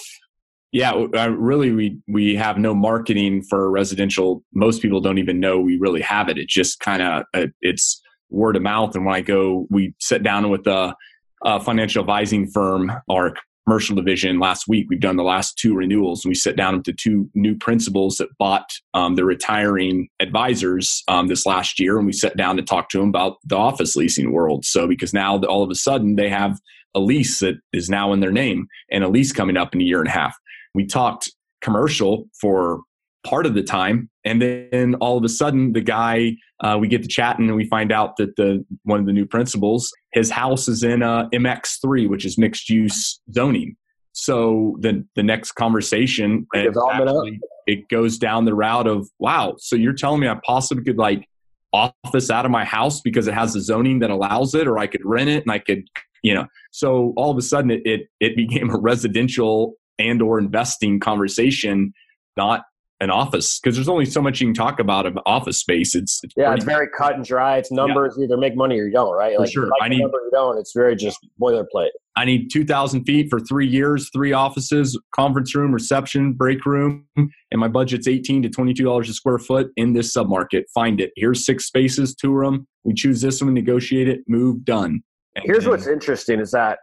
Yeah, 0.71 1.07
really, 1.31 1.73
we 1.73 1.99
we 2.07 2.35
have 2.35 2.59
no 2.59 2.75
marketing 2.75 3.43
for 3.43 3.71
residential. 3.71 4.43
Most 4.53 4.83
people 4.83 5.01
don't 5.01 5.17
even 5.17 5.41
know 5.41 5.59
we 5.59 5.79
really 5.79 6.03
have 6.03 6.29
it. 6.29 6.37
It 6.37 6.49
just 6.49 6.81
kind 6.81 7.01
of 7.01 7.25
uh, 7.33 7.47
it's 7.63 8.03
word 8.29 8.57
of 8.57 8.63
mouth. 8.63 8.95
And 8.95 9.07
when 9.07 9.15
I 9.15 9.23
go, 9.23 9.67
we 9.71 9.95
sit 9.99 10.23
down 10.23 10.51
with 10.51 10.67
a, 10.67 10.95
a 11.43 11.59
financial 11.61 12.01
advising 12.01 12.51
firm, 12.51 12.93
our 13.09 13.35
commercial 13.67 13.97
division 13.97 14.39
last 14.39 14.69
week. 14.69 14.87
We've 14.89 15.01
done 15.01 15.17
the 15.17 15.25
last 15.25 15.59
two 15.59 15.75
renewals. 15.75 16.25
And 16.25 16.31
we 16.31 16.37
sat 16.37 16.57
down 16.57 16.77
with 16.77 16.85
the 16.85 16.93
two 16.93 17.29
new 17.35 17.57
principals 17.57 18.17
that 18.17 18.29
bought 18.39 18.71
um, 18.95 19.17
the 19.17 19.25
retiring 19.25 20.09
advisors 20.21 21.03
um, 21.09 21.27
this 21.27 21.47
last 21.47 21.81
year, 21.81 21.99
and 21.99 22.07
we 22.07 22.13
sat 22.13 22.37
down 22.37 22.57
to 22.57 22.63
talk 22.63 22.89
to 22.91 22.99
them 22.99 23.09
about 23.09 23.39
the 23.45 23.57
office 23.57 23.97
leasing 23.97 24.33
world. 24.33 24.65
So 24.65 24.87
because 24.87 25.13
now 25.13 25.41
all 25.41 25.63
of 25.63 25.71
a 25.71 25.75
sudden 25.75 26.15
they 26.15 26.29
have 26.29 26.61
a 26.95 27.01
lease 27.01 27.41
that 27.41 27.57
is 27.73 27.91
now 27.91 28.13
in 28.13 28.21
their 28.21 28.33
name 28.33 28.69
and 28.91 29.05
a 29.05 29.09
lease 29.09 29.33
coming 29.33 29.57
up 29.57 29.75
in 29.75 29.81
a 29.81 29.85
year 29.85 29.99
and 29.99 30.09
a 30.09 30.13
half. 30.13 30.37
We 30.75 30.87
talked 30.87 31.31
commercial 31.61 32.29
for 32.41 32.81
part 33.27 33.47
of 33.47 33.55
the 33.55 33.63
time 33.63 34.09
and 34.25 34.41
then 34.41 34.95
all 35.01 35.19
of 35.19 35.25
a 35.25 35.29
sudden 35.29 35.73
the 35.73 35.81
guy 35.81 36.33
uh, 36.61 36.77
we 36.81 36.87
get 36.87 37.03
to 37.03 37.09
chatting 37.09 37.49
and 37.49 37.57
we 37.57 37.67
find 37.69 37.91
out 37.93 38.17
that 38.17 38.37
the 38.37 38.65
one 38.85 39.01
of 39.01 39.07
the 39.07 39.13
new 39.13 39.27
principals 39.27 39.93
his 40.13 40.31
house 40.31 40.69
is 40.69 40.83
in 40.83 41.03
uh, 41.03 41.29
mx3 41.31 42.09
which 42.09 42.25
is 42.25 42.39
mixed 42.39 42.71
use 42.71 43.21
zoning. 43.33 43.77
So 44.13 44.77
the 44.81 45.05
the 45.17 45.23
next 45.23 45.53
conversation 45.53 46.47
actually, 46.55 47.41
it 47.67 47.89
goes 47.89 48.17
down 48.17 48.45
the 48.45 48.55
route 48.55 48.87
of 48.87 49.09
wow 49.19 49.57
so 49.59 49.77
you're 49.77 49.93
telling 49.93 50.21
me 50.21 50.29
i 50.29 50.39
possibly 50.47 50.85
could 50.85 50.99
like 50.99 51.29
office 51.73 52.31
out 52.31 52.45
of 52.47 52.51
my 52.51 52.65
house 52.65 53.01
because 53.01 53.27
it 53.27 53.35
has 53.35 53.53
the 53.53 53.61
zoning 53.61 53.99
that 53.99 54.11
allows 54.11 54.55
it 54.55 54.67
or 54.67 54.79
i 54.79 54.87
could 54.87 55.05
rent 55.05 55.29
it 55.29 55.43
and 55.43 55.51
i 55.51 55.59
could 55.59 55.83
you 56.23 56.35
know? 56.35 56.47
So 56.73 57.13
all 57.17 57.31
of 57.31 57.39
a 57.39 57.43
sudden 57.43 57.71
it 57.71 57.83
it, 57.85 58.01
it 58.21 58.37
became 58.37 58.71
a 58.71 58.79
residential 58.79 59.75
and 59.99 60.21
or 60.21 60.39
investing 60.39 61.01
conversation 61.01 61.93
not 62.37 62.65
an 63.01 63.11
office 63.11 63.61
because 63.61 63.77
there's 63.77 63.89
only 63.89 64.07
so 64.07 64.23
much 64.23 64.41
you 64.41 64.47
can 64.47 64.55
talk 64.55 64.81
about 64.81 65.07
of 65.07 65.19
office 65.27 65.59
space. 65.59 65.95
It's, 65.95 66.21
it's 66.23 66.35
yeah, 66.37 66.55
it's 66.55 66.65
very 66.65 66.89
cut 66.97 67.15
and 67.15 67.25
dry. 67.25 67.59
It's 67.59 67.71
numbers. 67.71 68.15
Yeah. 68.17 68.25
Either 68.25 68.37
make 68.37 68.57
money 68.57 68.81
or 68.81 68.87
you 68.87 68.93
don't, 68.93 69.15
right? 69.15 69.39
Like, 69.39 69.53
sure. 69.53 69.69
I 69.81 69.89
need 69.89 70.01
number 70.01 70.19
you 70.19 70.31
don't. 70.33 70.59
It's 70.59 70.73
very 70.75 70.97
just 70.97 71.19
boilerplate. 71.41 71.91
I 72.17 72.25
need 72.25 72.49
two 72.51 72.65
thousand 72.65 73.05
feet 73.05 73.29
for 73.29 73.39
three 73.39 73.67
years, 73.67 74.09
three 74.15 74.33
offices, 74.33 74.99
conference 75.15 75.55
room, 75.55 75.73
reception, 75.73 76.33
break 76.33 76.65
room, 76.65 77.05
and 77.17 77.31
my 77.53 77.69
budget's 77.69 78.09
eighteen 78.09 78.43
to 78.43 78.49
twenty 78.49 78.73
two 78.73 78.85
dollars 78.85 79.11
a 79.11 79.15
square 79.15 79.39
foot 79.39 79.69
in 79.77 79.93
this 79.93 80.17
submarket. 80.17 80.63
Find 80.75 81.01
it. 81.01 81.11
Here's 81.17 81.45
six 81.45 81.67
spaces, 81.67 82.15
tour 82.15 82.45
them. 82.45 82.67
We 82.85 82.95
choose 82.95 83.21
this 83.21 83.43
one, 83.43 83.53
negotiate 83.53 84.09
it, 84.09 84.21
move, 84.27 84.65
done. 84.65 85.03
And 85.35 85.45
Here's 85.45 85.69
what's 85.69 85.87
interesting 85.87 86.41
is 86.41 86.53
that 86.53 86.79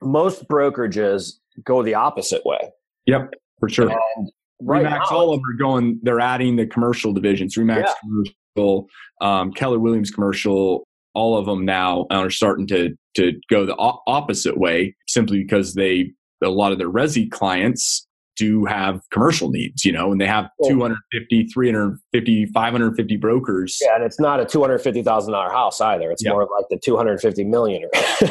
most 0.00 0.46
brokerages 0.48 1.32
go 1.64 1.82
the 1.82 1.94
opposite 1.94 2.44
way. 2.44 2.58
Yep, 3.06 3.34
for 3.58 3.68
sure. 3.68 3.90
And 3.90 4.30
right 4.62 4.84
Remax, 4.84 5.10
all 5.12 5.32
of 5.32 5.40
them 5.40 5.50
are 5.50 5.56
going. 5.58 6.00
They're 6.02 6.20
adding 6.20 6.56
the 6.56 6.66
commercial 6.66 7.12
divisions. 7.12 7.56
Remax 7.56 7.84
Yeah. 7.86 7.92
commercial, 8.02 8.86
um, 9.20 9.52
Keller 9.52 9.78
Williams 9.78 10.10
commercial. 10.10 10.84
All 11.14 11.36
of 11.38 11.46
them 11.46 11.64
now 11.64 12.06
are 12.10 12.30
starting 12.30 12.66
to 12.68 12.90
to 13.16 13.32
go 13.50 13.64
the 13.64 13.74
o- 13.78 14.00
opposite 14.06 14.58
way, 14.58 14.94
simply 15.08 15.42
because 15.42 15.74
they 15.74 16.12
a 16.44 16.48
lot 16.50 16.72
of 16.72 16.78
their 16.78 16.90
resi 16.90 17.30
clients 17.30 18.06
do 18.36 18.66
have 18.66 19.00
commercial 19.10 19.48
needs, 19.50 19.82
you 19.86 19.90
know, 19.92 20.12
and 20.12 20.20
they 20.20 20.26
have 20.26 20.50
Cool. 20.60 20.68
250, 20.72 21.44
350, 21.46 22.44
550 22.52 23.16
brokers. 23.16 23.78
yeah, 23.80 23.94
and 23.94 24.04
it's 24.04 24.20
not 24.20 24.40
a 24.40 24.44
two 24.44 24.60
hundred 24.60 24.80
fifty 24.80 25.02
thousand 25.02 25.32
dollar 25.32 25.50
house 25.50 25.80
either. 25.80 26.10
It's 26.10 26.22
Yeah. 26.22 26.32
more 26.32 26.42
like 26.42 26.66
the 26.68 26.78
two 26.78 26.98
hundred 26.98 27.20
fifty 27.22 27.44
million. 27.44 27.88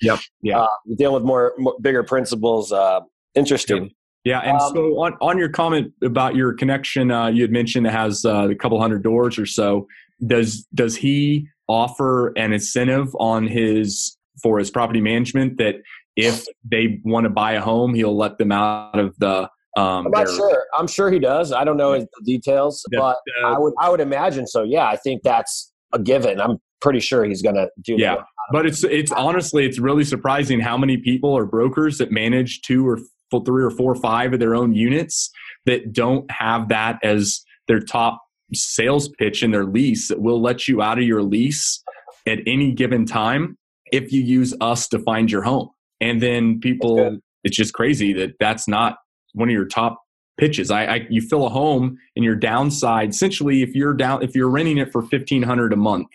Yep. 0.00 0.20
Yeah. 0.42 0.60
Uh, 0.60 0.68
dealing 0.96 1.14
with 1.14 1.24
more, 1.24 1.54
more 1.58 1.74
bigger 1.80 2.04
principles. 2.04 2.70
Uh, 2.72 3.00
interesting. 3.34 3.90
Yeah, 4.28 4.40
and 4.40 4.58
Um, 4.60 4.72
so 4.74 4.98
on, 5.00 5.14
on 5.22 5.38
your 5.38 5.48
comment 5.48 5.90
about 6.04 6.36
your 6.36 6.52
connection, 6.52 7.10
uh, 7.10 7.28
you 7.28 7.40
had 7.40 7.50
mentioned 7.50 7.86
it 7.86 7.92
has 7.94 8.26
uh, 8.26 8.48
a 8.50 8.54
couple 8.54 8.78
hundred 8.78 9.02
doors 9.02 9.38
or 9.38 9.46
so. 9.46 9.86
Does 10.26 10.66
does 10.74 10.96
he 10.96 11.46
offer 11.66 12.28
an 12.36 12.52
incentive 12.52 13.08
on 13.18 13.46
his 13.46 14.18
for 14.42 14.58
his 14.58 14.70
property 14.70 15.00
management 15.00 15.56
that 15.56 15.76
if 16.14 16.44
they 16.70 17.00
want 17.04 17.24
to 17.24 17.30
buy 17.30 17.52
a 17.52 17.60
home, 17.62 17.94
he'll 17.94 18.16
let 18.16 18.36
them 18.36 18.52
out 18.52 18.98
of 18.98 19.16
the 19.18 19.48
um, 19.78 20.06
I'm 20.06 20.10
not 20.10 20.26
their- 20.26 20.36
sure. 20.36 20.66
I'm 20.76 20.88
sure 20.88 21.10
he 21.10 21.18
does. 21.20 21.50
I 21.52 21.64
don't 21.64 21.76
know 21.78 21.92
the 21.98 22.06
details, 22.26 22.82
the- 22.90 22.98
but 22.98 23.16
the- 23.40 23.46
I 23.48 23.58
would 23.58 23.72
I 23.80 23.88
would 23.88 24.00
imagine 24.00 24.46
so. 24.46 24.62
Yeah, 24.62 24.88
I 24.88 24.96
think 24.96 25.22
that's 25.22 25.72
a 25.94 25.98
given. 25.98 26.38
I'm 26.38 26.58
pretty 26.82 27.00
sure 27.00 27.24
he's 27.24 27.40
going 27.40 27.54
to 27.54 27.68
do 27.82 27.96
Yeah. 27.96 28.16
that. 28.16 28.24
But 28.52 28.66
it's 28.66 28.84
it's 28.84 29.10
honestly 29.12 29.64
it's 29.64 29.78
really 29.78 30.04
surprising 30.04 30.60
how 30.60 30.76
many 30.76 30.98
people 30.98 31.34
are 31.38 31.46
brokers 31.46 31.96
that 31.98 32.10
manage 32.12 32.60
two 32.62 32.86
or 32.86 32.98
three 33.30 33.62
or 33.62 33.70
four 33.70 33.92
or 33.92 34.00
five 34.00 34.32
of 34.32 34.40
their 34.40 34.54
own 34.54 34.74
units 34.74 35.30
that 35.66 35.92
don't 35.92 36.30
have 36.30 36.68
that 36.68 36.98
as 37.02 37.44
their 37.66 37.80
top 37.80 38.22
sales 38.54 39.08
pitch 39.08 39.42
in 39.42 39.50
their 39.50 39.66
lease 39.66 40.08
that 40.08 40.20
will 40.20 40.40
let 40.40 40.66
you 40.66 40.80
out 40.80 40.98
of 40.98 41.04
your 41.04 41.22
lease 41.22 41.82
at 42.26 42.38
any 42.46 42.72
given 42.72 43.04
time 43.04 43.56
if 43.92 44.12
you 44.12 44.22
use 44.22 44.54
us 44.60 44.88
to 44.88 44.98
find 44.98 45.30
your 45.30 45.42
home. 45.42 45.70
And 46.00 46.22
then 46.22 46.60
people 46.60 47.18
it's 47.44 47.56
just 47.56 47.74
crazy 47.74 48.12
that 48.14 48.32
that's 48.40 48.68
not 48.68 48.98
one 49.32 49.48
of 49.48 49.52
your 49.52 49.66
top 49.66 50.02
pitches. 50.38 50.70
I, 50.70 50.84
I 50.84 51.06
you 51.10 51.20
fill 51.20 51.46
a 51.46 51.50
home 51.50 51.98
and 52.16 52.24
your 52.24 52.36
downside 52.36 53.10
essentially 53.10 53.62
if 53.62 53.74
you're 53.74 53.94
down 53.94 54.22
if 54.22 54.34
you're 54.34 54.50
renting 54.50 54.78
it 54.78 54.92
for 54.92 55.00
1500 55.00 55.72
a 55.72 55.76
month 55.76 56.08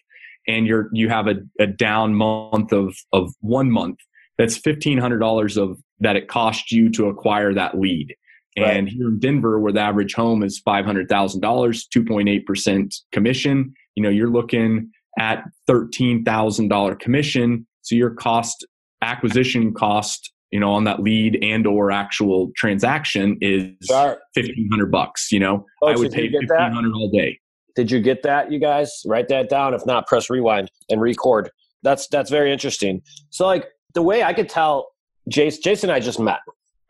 and 0.48 0.66
you're 0.66 0.90
you 0.94 1.10
have 1.10 1.28
a, 1.28 1.36
a 1.60 1.68
down 1.68 2.16
month 2.16 2.72
of 2.72 2.96
of 3.12 3.34
one 3.42 3.70
month 3.70 4.00
that's 4.38 4.58
fifteen 4.58 4.98
hundred 4.98 5.20
dollars 5.20 5.58
of 5.58 5.78
that 6.04 6.16
it 6.16 6.28
cost 6.28 6.72
you 6.72 6.90
to 6.92 7.08
acquire 7.08 7.54
that 7.54 7.78
lead 7.80 8.16
Right. 8.56 8.78
and 8.78 8.88
here 8.88 9.08
in 9.08 9.18
denver 9.18 9.60
where 9.60 9.74
the 9.74 9.80
average 9.80 10.14
home 10.14 10.44
is 10.44 10.60
five 10.60 10.86
hundred 10.86 11.10
thousand 11.10 11.42
dollars 11.42 11.88
2.8% 11.96 12.94
commission 13.12 13.74
you 13.96 14.04
know 14.04 14.10
you're 14.10 14.30
looking 14.30 14.92
at 15.18 15.44
$13000 15.68 17.00
commission 17.00 17.66
so 17.82 17.96
your 17.96 18.12
cost 18.12 18.66
acquisition 19.02 19.74
cost 19.74 20.32
you 20.52 20.60
know 20.60 20.72
on 20.72 20.84
that 20.84 21.02
lead 21.02 21.38
and 21.42 21.66
or 21.66 21.90
actual 21.92 22.52
transaction 22.56 23.38
is 23.42 23.64
1500 23.90 24.92
bucks 24.92 25.32
you 25.32 25.40
know 25.40 25.66
oh, 25.82 25.88
i 25.88 25.96
would 25.96 26.12
pay 26.12 26.30
1500 26.30 26.94
all 26.94 27.10
day 27.10 27.40
Did 27.76 27.90
you 27.90 28.00
get 28.02 28.22
that, 28.22 28.52
you 28.52 28.60
guys? 28.60 29.02
Write 29.08 29.30
that 29.30 29.50
down. 29.50 29.74
If 29.74 29.84
not, 29.88 30.06
press 30.06 30.30
rewind 30.30 30.70
and 30.90 31.02
record. 31.02 31.50
That's 31.82 32.08
that's 32.08 32.30
very 32.30 32.52
interesting. 32.54 33.02
So, 33.32 33.48
like 33.48 33.66
the 33.96 34.04
way 34.04 34.22
I 34.22 34.32
could 34.32 34.48
tell, 34.48 34.93
Jason, 35.30 35.62
Jason 35.64 35.90
and 35.90 35.96
I 35.96 36.00
just 36.00 36.20
met. 36.20 36.40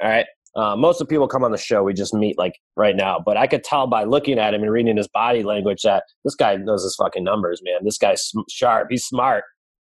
All 0.01 0.09
right. 0.09 0.25
Uh, 0.55 0.75
most 0.75 1.01
of 1.01 1.07
the 1.07 1.11
people 1.13 1.27
come 1.27 1.43
on 1.43 1.51
the 1.51 1.57
show, 1.57 1.81
we 1.83 1.93
just 1.93 2.13
meet 2.13 2.37
like 2.37 2.53
right 2.75 2.95
now. 2.95 3.19
But 3.23 3.37
I 3.37 3.47
could 3.47 3.63
tell 3.63 3.87
by 3.87 4.03
looking 4.03 4.37
at 4.37 4.53
him 4.53 4.61
and 4.61 4.71
reading 4.71 4.97
his 4.97 5.07
body 5.07 5.41
language 5.41 5.81
that 5.83 6.03
this 6.23 6.35
guy 6.35 6.55
knows 6.57 6.83
his 6.83 6.95
fucking 6.95 7.23
numbers, 7.23 7.61
man. 7.63 7.79
This 7.83 7.97
guy's 7.97 8.31
sharp. 8.49 8.87
He's 8.91 9.03
smart. 9.05 9.43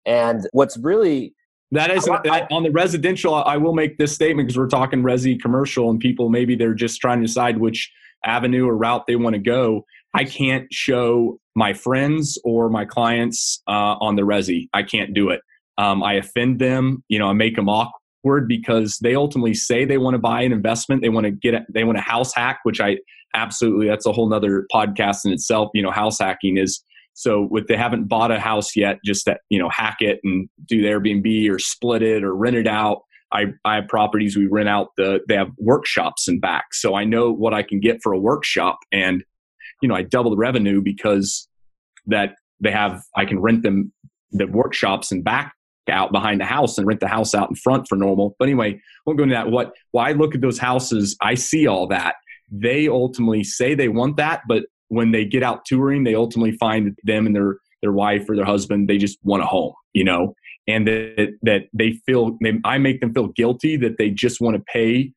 And 0.07 0.47
what's 0.53 0.77
really 0.77 1.33
That 1.71 1.91
is 1.91 2.07
I 2.07 2.11
want- 2.11 2.23
that- 2.25 2.51
on 2.51 2.63
the 2.63 2.71
residential. 2.71 3.35
I 3.35 3.57
will 3.57 3.73
make 3.73 3.97
this 3.99 4.13
statement 4.13 4.47
because 4.47 4.57
we're 4.57 4.67
talking 4.67 5.03
resi 5.03 5.39
commercial, 5.39 5.89
and 5.91 5.99
people 5.99 6.29
maybe 6.29 6.55
they're 6.55 6.73
just 6.73 6.99
trying 6.99 7.19
to 7.21 7.27
decide 7.27 7.59
which 7.59 7.91
avenue 8.23 8.67
or 8.67 8.75
route 8.75 9.05
they 9.07 9.15
want 9.15 9.33
to 9.35 9.39
go. 9.41 9.85
I 10.15 10.23
can't 10.23 10.65
show 10.71 11.39
my 11.55 11.73
friends 11.73 12.39
or 12.43 12.69
my 12.69 12.85
clients 12.85 13.61
uh, 13.67 13.95
on 13.99 14.15
the 14.15 14.21
resi. 14.23 14.67
I 14.73 14.81
can't 14.83 15.13
do 15.13 15.29
it. 15.29 15.41
Um, 15.77 16.01
I 16.03 16.13
offend 16.13 16.57
them. 16.59 17.03
You 17.07 17.19
know, 17.19 17.27
I 17.29 17.33
make 17.33 17.55
them 17.55 17.67
awkward 17.69 17.99
because 18.47 18.97
they 19.01 19.15
ultimately 19.15 19.53
say 19.53 19.85
they 19.85 19.97
want 19.97 20.15
to 20.15 20.19
buy 20.19 20.41
an 20.41 20.51
investment. 20.51 21.01
They 21.01 21.09
want 21.09 21.25
to 21.25 21.31
get. 21.31 21.65
They 21.73 21.83
want 21.83 21.97
a 21.97 22.01
house 22.01 22.33
hack, 22.33 22.59
which 22.63 22.81
I 22.81 22.97
absolutely. 23.33 23.87
That's 23.87 24.05
a 24.05 24.11
whole 24.11 24.27
nother 24.27 24.65
podcast 24.73 25.25
in 25.25 25.31
itself. 25.31 25.69
You 25.73 25.83
know, 25.83 25.91
house 25.91 26.19
hacking 26.19 26.57
is 26.57 26.83
so 27.13 27.49
if 27.53 27.67
they 27.67 27.77
haven't 27.77 28.09
bought 28.09 28.31
a 28.31 28.39
house 28.39 28.75
yet, 28.75 28.99
just 29.03 29.25
that 29.25 29.41
you 29.49 29.57
know 29.57 29.69
hack 29.69 29.97
it 29.99 30.19
and 30.23 30.49
do 30.65 30.81
the 30.81 30.87
Airbnb 30.87 31.49
or 31.49 31.59
split 31.59 32.01
it 32.01 32.23
or 32.23 32.35
rent 32.35 32.57
it 32.57 32.67
out. 32.67 33.01
I, 33.31 33.47
I 33.65 33.75
have 33.75 33.87
properties 33.87 34.37
we 34.37 34.45
rent 34.45 34.69
out 34.69 34.89
the 34.97 35.19
they 35.27 35.35
have 35.35 35.49
workshops 35.57 36.27
and 36.27 36.39
back, 36.39 36.73
so 36.73 36.93
I 36.93 37.05
know 37.05 37.31
what 37.31 37.53
I 37.53 37.63
can 37.63 37.79
get 37.79 37.99
for 38.03 38.13
a 38.13 38.19
workshop, 38.19 38.77
and 38.91 39.23
you 39.81 39.89
know 39.89 39.95
I 39.95 40.03
double 40.03 40.31
the 40.31 40.37
revenue 40.37 40.81
because 40.81 41.47
that 42.05 42.35
they 42.59 42.71
have 42.71 43.01
I 43.15 43.25
can 43.25 43.39
rent 43.39 43.63
them 43.63 43.91
the 44.31 44.45
workshops 44.45 45.11
and 45.11 45.23
back 45.23 45.54
out 45.89 46.11
behind 46.11 46.41
the 46.41 46.45
house 46.45 46.77
and 46.77 46.87
rent 46.87 46.99
the 46.99 47.07
house 47.07 47.33
out 47.35 47.49
in 47.49 47.55
front 47.55 47.87
for 47.87 47.95
normal. 47.95 48.35
But 48.39 48.45
anyway, 48.47 48.81
won't 49.05 49.17
go 49.17 49.23
into 49.23 49.35
that. 49.35 49.51
What 49.51 49.73
why 49.91 50.09
I 50.09 50.11
look 50.13 50.35
at 50.35 50.41
those 50.41 50.57
houses, 50.57 51.15
I 51.21 51.35
see 51.35 51.67
all 51.67 51.87
that. 51.87 52.15
They 52.51 52.87
ultimately 52.87 53.43
say 53.43 53.75
they 53.75 53.89
want 53.89 54.17
that, 54.17 54.41
but 54.47 54.65
when 54.89 55.11
they 55.11 55.25
get 55.25 55.43
out 55.43 55.65
touring, 55.65 56.03
they 56.03 56.15
ultimately 56.15 56.51
find 56.57 56.87
that 56.87 56.95
them 57.03 57.25
and 57.25 57.35
their 57.35 57.57
their 57.81 57.91
wife 57.91 58.29
or 58.29 58.35
their 58.35 58.45
husband, 58.45 58.87
they 58.87 58.97
just 58.97 59.19
want 59.23 59.43
a 59.43 59.45
home, 59.45 59.73
you 59.93 60.03
know, 60.03 60.35
and 60.67 60.87
that 60.87 61.33
that 61.43 61.63
they 61.73 61.93
feel 62.05 62.37
they, 62.41 62.59
I 62.63 62.77
make 62.77 63.01
them 63.01 63.13
feel 63.13 63.27
guilty 63.27 63.77
that 63.77 63.97
they 63.97 64.09
just 64.09 64.41
want 64.41 64.55
to 64.55 64.63
pay 64.63 65.11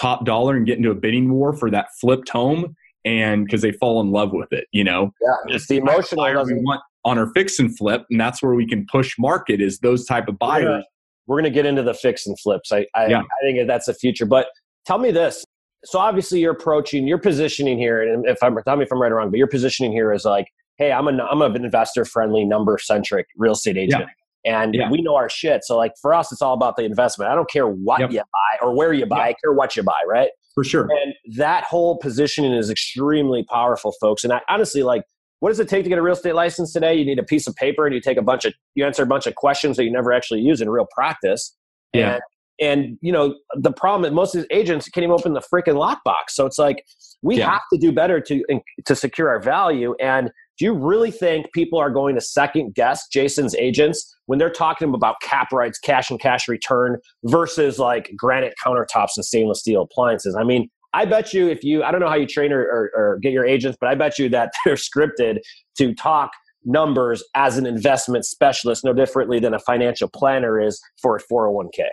top 0.00 0.24
dollar 0.24 0.56
and 0.56 0.66
get 0.66 0.76
into 0.78 0.90
a 0.90 0.94
bidding 0.94 1.32
war 1.32 1.52
for 1.52 1.70
that 1.70 1.88
flipped 2.00 2.28
home, 2.28 2.74
and 3.04 3.44
because 3.44 3.62
they 3.62 3.72
fall 3.72 4.00
in 4.00 4.10
love 4.10 4.32
with 4.32 4.52
it, 4.52 4.66
you 4.72 4.84
know. 4.84 5.12
yeah, 5.20 5.54
it's 5.54 5.66
the 5.68 5.76
emotional. 5.78 6.24
Doesn't- 6.32 6.62
want 6.62 6.80
on 7.04 7.18
our 7.18 7.26
fix 7.34 7.58
and 7.58 7.76
flip, 7.76 8.04
and 8.10 8.20
that's 8.20 8.42
where 8.42 8.54
we 8.54 8.66
can 8.66 8.86
push 8.90 9.14
market 9.18 9.60
is 9.60 9.78
those 9.80 10.06
type 10.06 10.28
of 10.28 10.38
buyers. 10.38 10.64
Yeah. 10.64 10.80
we're 11.26 11.36
going 11.40 11.44
to 11.44 11.54
get 11.54 11.64
into 11.66 11.82
the 11.82 11.94
fix 11.94 12.26
and 12.26 12.38
flips. 12.40 12.70
I, 12.72 12.86
I, 12.94 13.06
Yeah. 13.06 13.20
I 13.20 13.24
think 13.42 13.66
that's 13.66 13.86
the 13.86 13.94
future. 13.94 14.26
But 14.26 14.46
tell 14.86 14.98
me 14.98 15.10
this. 15.10 15.44
So 15.84 15.98
obviously 15.98 16.40
you're 16.40 16.52
approaching, 16.52 17.06
you're 17.06 17.18
positioning 17.18 17.78
here, 17.78 18.02
and 18.02 18.26
if 18.26 18.42
I'm, 18.42 18.56
tell 18.64 18.76
me 18.76 18.84
if 18.84 18.92
I'm 18.92 19.00
right 19.00 19.12
or 19.12 19.16
wrong, 19.16 19.30
but 19.30 19.36
you're 19.38 19.46
positioning 19.46 19.92
here 19.92 20.12
is 20.12 20.24
like, 20.24 20.46
hey, 20.76 20.92
I'm 20.92 21.06
an, 21.08 21.20
I'm 21.20 21.40
an 21.42 21.62
investor 21.64 22.04
friendly, 22.06 22.44
number 22.44 22.78
centric 22.78 23.26
real 23.36 23.52
estate 23.52 23.76
agent. 23.76 24.04
And 24.46 24.74
Yeah. 24.74 24.90
we 24.90 25.00
know 25.02 25.14
our 25.14 25.28
shit. 25.30 25.64
So 25.64 25.76
like 25.76 25.92
for 26.00 26.12
us, 26.12 26.30
it's 26.32 26.42
all 26.42 26.52
about 26.54 26.76
the 26.76 26.84
investment. 26.84 27.30
I 27.30 27.34
don't 27.34 27.48
care 27.50 27.66
what 27.68 28.00
Yep. 28.00 28.12
you 28.12 28.18
buy 28.20 28.66
or 28.66 28.74
where 28.76 28.92
you 28.92 29.06
buy. 29.06 29.18
Yeah. 29.18 29.24
I 29.24 29.34
care 29.42 29.52
what 29.52 29.76
you 29.76 29.82
buy, 29.82 30.00
right? 30.06 30.30
For 30.54 30.64
sure. 30.64 30.88
And 30.90 31.14
that 31.38 31.64
whole 31.64 31.96
positioning 31.98 32.52
is 32.52 32.68
extremely 32.70 33.44
powerful, 33.44 33.92
folks. 34.00 34.24
And 34.24 34.32
I 34.32 34.40
honestly 34.48 34.82
like, 34.82 35.04
what 35.40 35.50
does 35.50 35.60
it 35.60 35.68
take 35.68 35.84
to 35.84 35.88
get 35.88 35.98
a 35.98 36.02
real 36.02 36.14
estate 36.14 36.34
license 36.34 36.72
today? 36.72 36.94
You 36.94 37.04
need 37.04 37.18
a 37.18 37.24
piece 37.24 37.46
of 37.46 37.54
paper 37.56 37.86
and 37.86 37.94
you 37.94 38.00
take 38.00 38.16
a 38.16 38.22
bunch 38.22 38.44
of, 38.44 38.54
you 38.74 38.84
answer 38.84 39.02
a 39.02 39.06
bunch 39.06 39.26
of 39.26 39.34
questions 39.34 39.76
that 39.76 39.84
you 39.84 39.92
never 39.92 40.12
actually 40.12 40.40
use 40.40 40.60
in 40.60 40.70
real 40.70 40.86
practice. 40.94 41.54
Yeah. 41.92 42.14
And, 42.14 42.22
and 42.60 42.98
you 43.02 43.12
know, 43.12 43.34
the 43.56 43.72
problem 43.72 44.10
is 44.10 44.14
most 44.14 44.34
of 44.34 44.42
these 44.42 44.48
agents 44.50 44.88
can't 44.88 45.02
even 45.02 45.12
open 45.12 45.34
the 45.34 45.40
freaking 45.42 45.74
lockbox. 45.74 46.30
So 46.30 46.46
it's 46.46 46.58
like, 46.58 46.84
we 47.22 47.38
Yeah. 47.38 47.50
have 47.50 47.62
to 47.72 47.78
do 47.78 47.90
better 47.92 48.20
to, 48.20 48.42
to 48.84 48.94
secure 48.94 49.28
our 49.28 49.40
value. 49.40 49.94
And 50.00 50.30
do 50.58 50.66
you 50.66 50.72
really 50.72 51.10
think 51.10 51.52
people 51.52 51.78
are 51.80 51.90
going 51.90 52.14
to 52.14 52.20
second 52.20 52.74
guess 52.74 53.08
Jason's 53.08 53.56
agents 53.56 54.14
when 54.26 54.38
they're 54.38 54.50
talking 54.50 54.94
about 54.94 55.16
cap 55.20 55.52
rates, 55.52 55.78
cash 55.78 56.10
and 56.10 56.20
cash 56.20 56.46
return 56.46 56.98
versus 57.24 57.78
like 57.78 58.12
granite 58.16 58.54
countertops 58.64 59.16
and 59.16 59.24
stainless 59.24 59.60
steel 59.60 59.82
appliances? 59.82 60.36
I 60.36 60.44
mean, 60.44 60.70
I 60.94 61.04
bet 61.04 61.34
you 61.34 61.48
if 61.48 61.64
you, 61.64 61.82
I 61.82 61.90
don't 61.90 62.00
know 62.00 62.08
how 62.08 62.14
you 62.14 62.26
train 62.26 62.52
or, 62.52 62.62
or, 62.62 62.90
or 62.94 63.18
get 63.20 63.32
your 63.32 63.44
agents, 63.44 63.76
but 63.80 63.90
I 63.90 63.94
bet 63.94 64.18
you 64.18 64.28
that 64.30 64.52
they're 64.64 64.76
scripted 64.76 65.38
to 65.78 65.92
talk 65.94 66.30
numbers 66.64 67.22
as 67.34 67.58
an 67.58 67.66
investment 67.66 68.24
specialist, 68.24 68.84
no 68.84 68.94
differently 68.94 69.38
than 69.38 69.52
a 69.52 69.58
financial 69.58 70.08
planner 70.08 70.60
is 70.60 70.80
for 71.02 71.16
a 71.16 71.20
401k. 71.20 71.88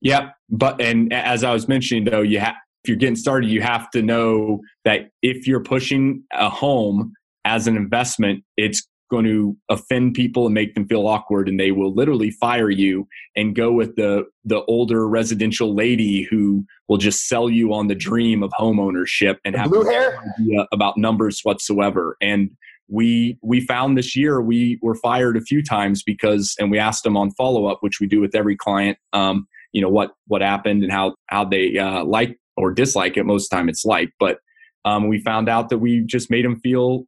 Yep. 0.00 0.32
But 0.48 0.80
and 0.80 1.12
as 1.12 1.44
I 1.44 1.52
was 1.52 1.68
mentioning 1.68 2.04
though, 2.04 2.22
you 2.22 2.40
have 2.40 2.54
if 2.84 2.88
you're 2.88 2.96
getting 2.96 3.16
started, 3.16 3.50
you 3.50 3.60
have 3.60 3.90
to 3.90 4.02
know 4.02 4.60
that 4.84 5.10
if 5.22 5.46
you're 5.46 5.62
pushing 5.62 6.22
a 6.32 6.48
home 6.48 7.12
as 7.44 7.66
an 7.66 7.76
investment, 7.76 8.44
it's 8.56 8.86
going 9.10 9.24
to 9.24 9.56
offend 9.68 10.14
people 10.14 10.46
and 10.46 10.54
make 10.54 10.74
them 10.74 10.86
feel 10.86 11.06
awkward 11.06 11.48
and 11.48 11.58
they 11.58 11.72
will 11.72 11.94
literally 11.94 12.30
fire 12.30 12.70
you 12.70 13.06
and 13.36 13.54
go 13.56 13.72
with 13.72 13.96
the 13.96 14.24
the 14.44 14.62
older 14.64 15.08
residential 15.08 15.74
lady 15.74 16.22
who 16.22 16.64
will 16.88 16.98
just 16.98 17.28
sell 17.28 17.48
you 17.48 17.72
on 17.72 17.86
the 17.86 17.94
dream 17.94 18.42
of 18.42 18.52
home 18.54 18.78
ownership 18.78 19.38
and 19.44 19.56
have 19.56 19.70
Blue 19.70 19.84
no 19.84 19.90
hair? 19.90 20.18
idea 20.38 20.66
about 20.72 20.96
numbers 20.96 21.40
whatsoever 21.42 22.16
and 22.20 22.50
we 22.90 23.38
we 23.42 23.60
found 23.60 23.98
this 23.98 24.16
year 24.16 24.40
we 24.40 24.78
were 24.82 24.94
fired 24.94 25.36
a 25.36 25.42
few 25.42 25.62
times 25.62 26.02
because 26.02 26.54
and 26.58 26.70
we 26.70 26.78
asked 26.78 27.04
them 27.04 27.16
on 27.16 27.30
follow 27.32 27.66
up 27.66 27.78
which 27.80 28.00
we 28.00 28.06
do 28.06 28.20
with 28.20 28.34
every 28.34 28.56
client 28.56 28.96
um, 29.12 29.46
you 29.72 29.82
know 29.82 29.88
what 29.88 30.12
what 30.26 30.40
happened 30.40 30.82
and 30.82 30.92
how 30.92 31.14
how 31.28 31.44
they 31.44 31.76
uh, 31.76 32.04
like 32.04 32.38
or 32.58 32.72
dislike 32.72 33.16
it. 33.16 33.24
Most 33.24 33.44
of 33.44 33.50
the 33.50 33.56
time 33.56 33.68
it's 33.68 33.84
like, 33.84 34.10
but 34.18 34.40
um, 34.84 35.08
we 35.08 35.20
found 35.20 35.48
out 35.48 35.68
that 35.68 35.78
we 35.78 36.02
just 36.04 36.30
made 36.30 36.44
them 36.44 36.60
feel 36.60 37.04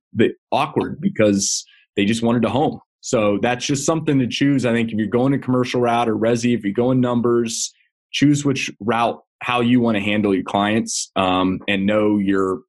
awkward 0.53 1.01
because 1.01 1.65
they 1.97 2.05
just 2.05 2.23
wanted 2.23 2.45
a 2.45 2.51
home. 2.51 2.81
So 3.01 3.39
that's 3.41 3.65
just 3.65 3.87
something 3.87 4.19
to 4.19 4.27
choose. 4.27 4.67
I 4.67 4.73
think 4.73 4.93
if 4.93 4.99
you're 4.99 5.09
going 5.09 5.33
a 5.33 5.39
commercial 5.39 5.81
route 5.81 6.09
or 6.09 6.17
resi, 6.17 6.57
if 6.57 6.65
you're 6.65 6.75
going 6.75 7.01
numbers, 7.01 7.73
choose 8.13 8.45
which 8.45 8.71
route, 8.81 9.23
how 9.43 9.61
you 9.61 9.81
want 9.81 9.97
to 9.97 10.03
handle 10.03 10.35
your 10.35 10.45
clients, 10.45 11.11
um, 11.17 11.61
and 11.67 11.87
know 11.87 12.19
your 12.19 12.61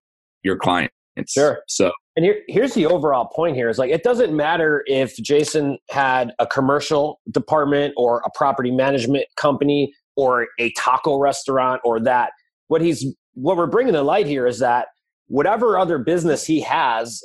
your 0.44 0.58
clients. 0.58 0.94
Sure. 1.28 1.60
So 1.68 1.92
and 2.16 2.26
here, 2.26 2.42
here's 2.48 2.74
the 2.74 2.86
overall 2.86 3.26
point 3.26 3.56
here 3.56 3.70
is 3.70 3.78
like 3.78 3.92
it 3.92 4.04
doesn't 4.04 4.36
matter 4.36 4.84
if 4.88 5.16
Jason 5.18 5.78
had 5.90 6.34
a 6.40 6.48
commercial 6.48 7.22
department 7.32 7.94
or 7.96 8.22
a 8.26 8.30
property 8.36 8.72
management 8.72 9.26
company 9.38 9.94
or 10.16 10.48
a 10.60 10.72
taco 10.72 11.18
restaurant 11.18 11.82
or 11.86 12.00
that. 12.02 12.32
What 12.68 12.82
he's 12.82 13.06
what 13.34 13.58
we're 13.58 13.68
bringing 13.68 13.94
to 13.94 14.02
light 14.02 14.28
here 14.28 14.46
is 14.46 14.60
that 14.60 14.88
whatever 15.28 15.78
other 15.78 15.98
business 15.98 16.46
he 16.46 16.60
has, 16.62 17.24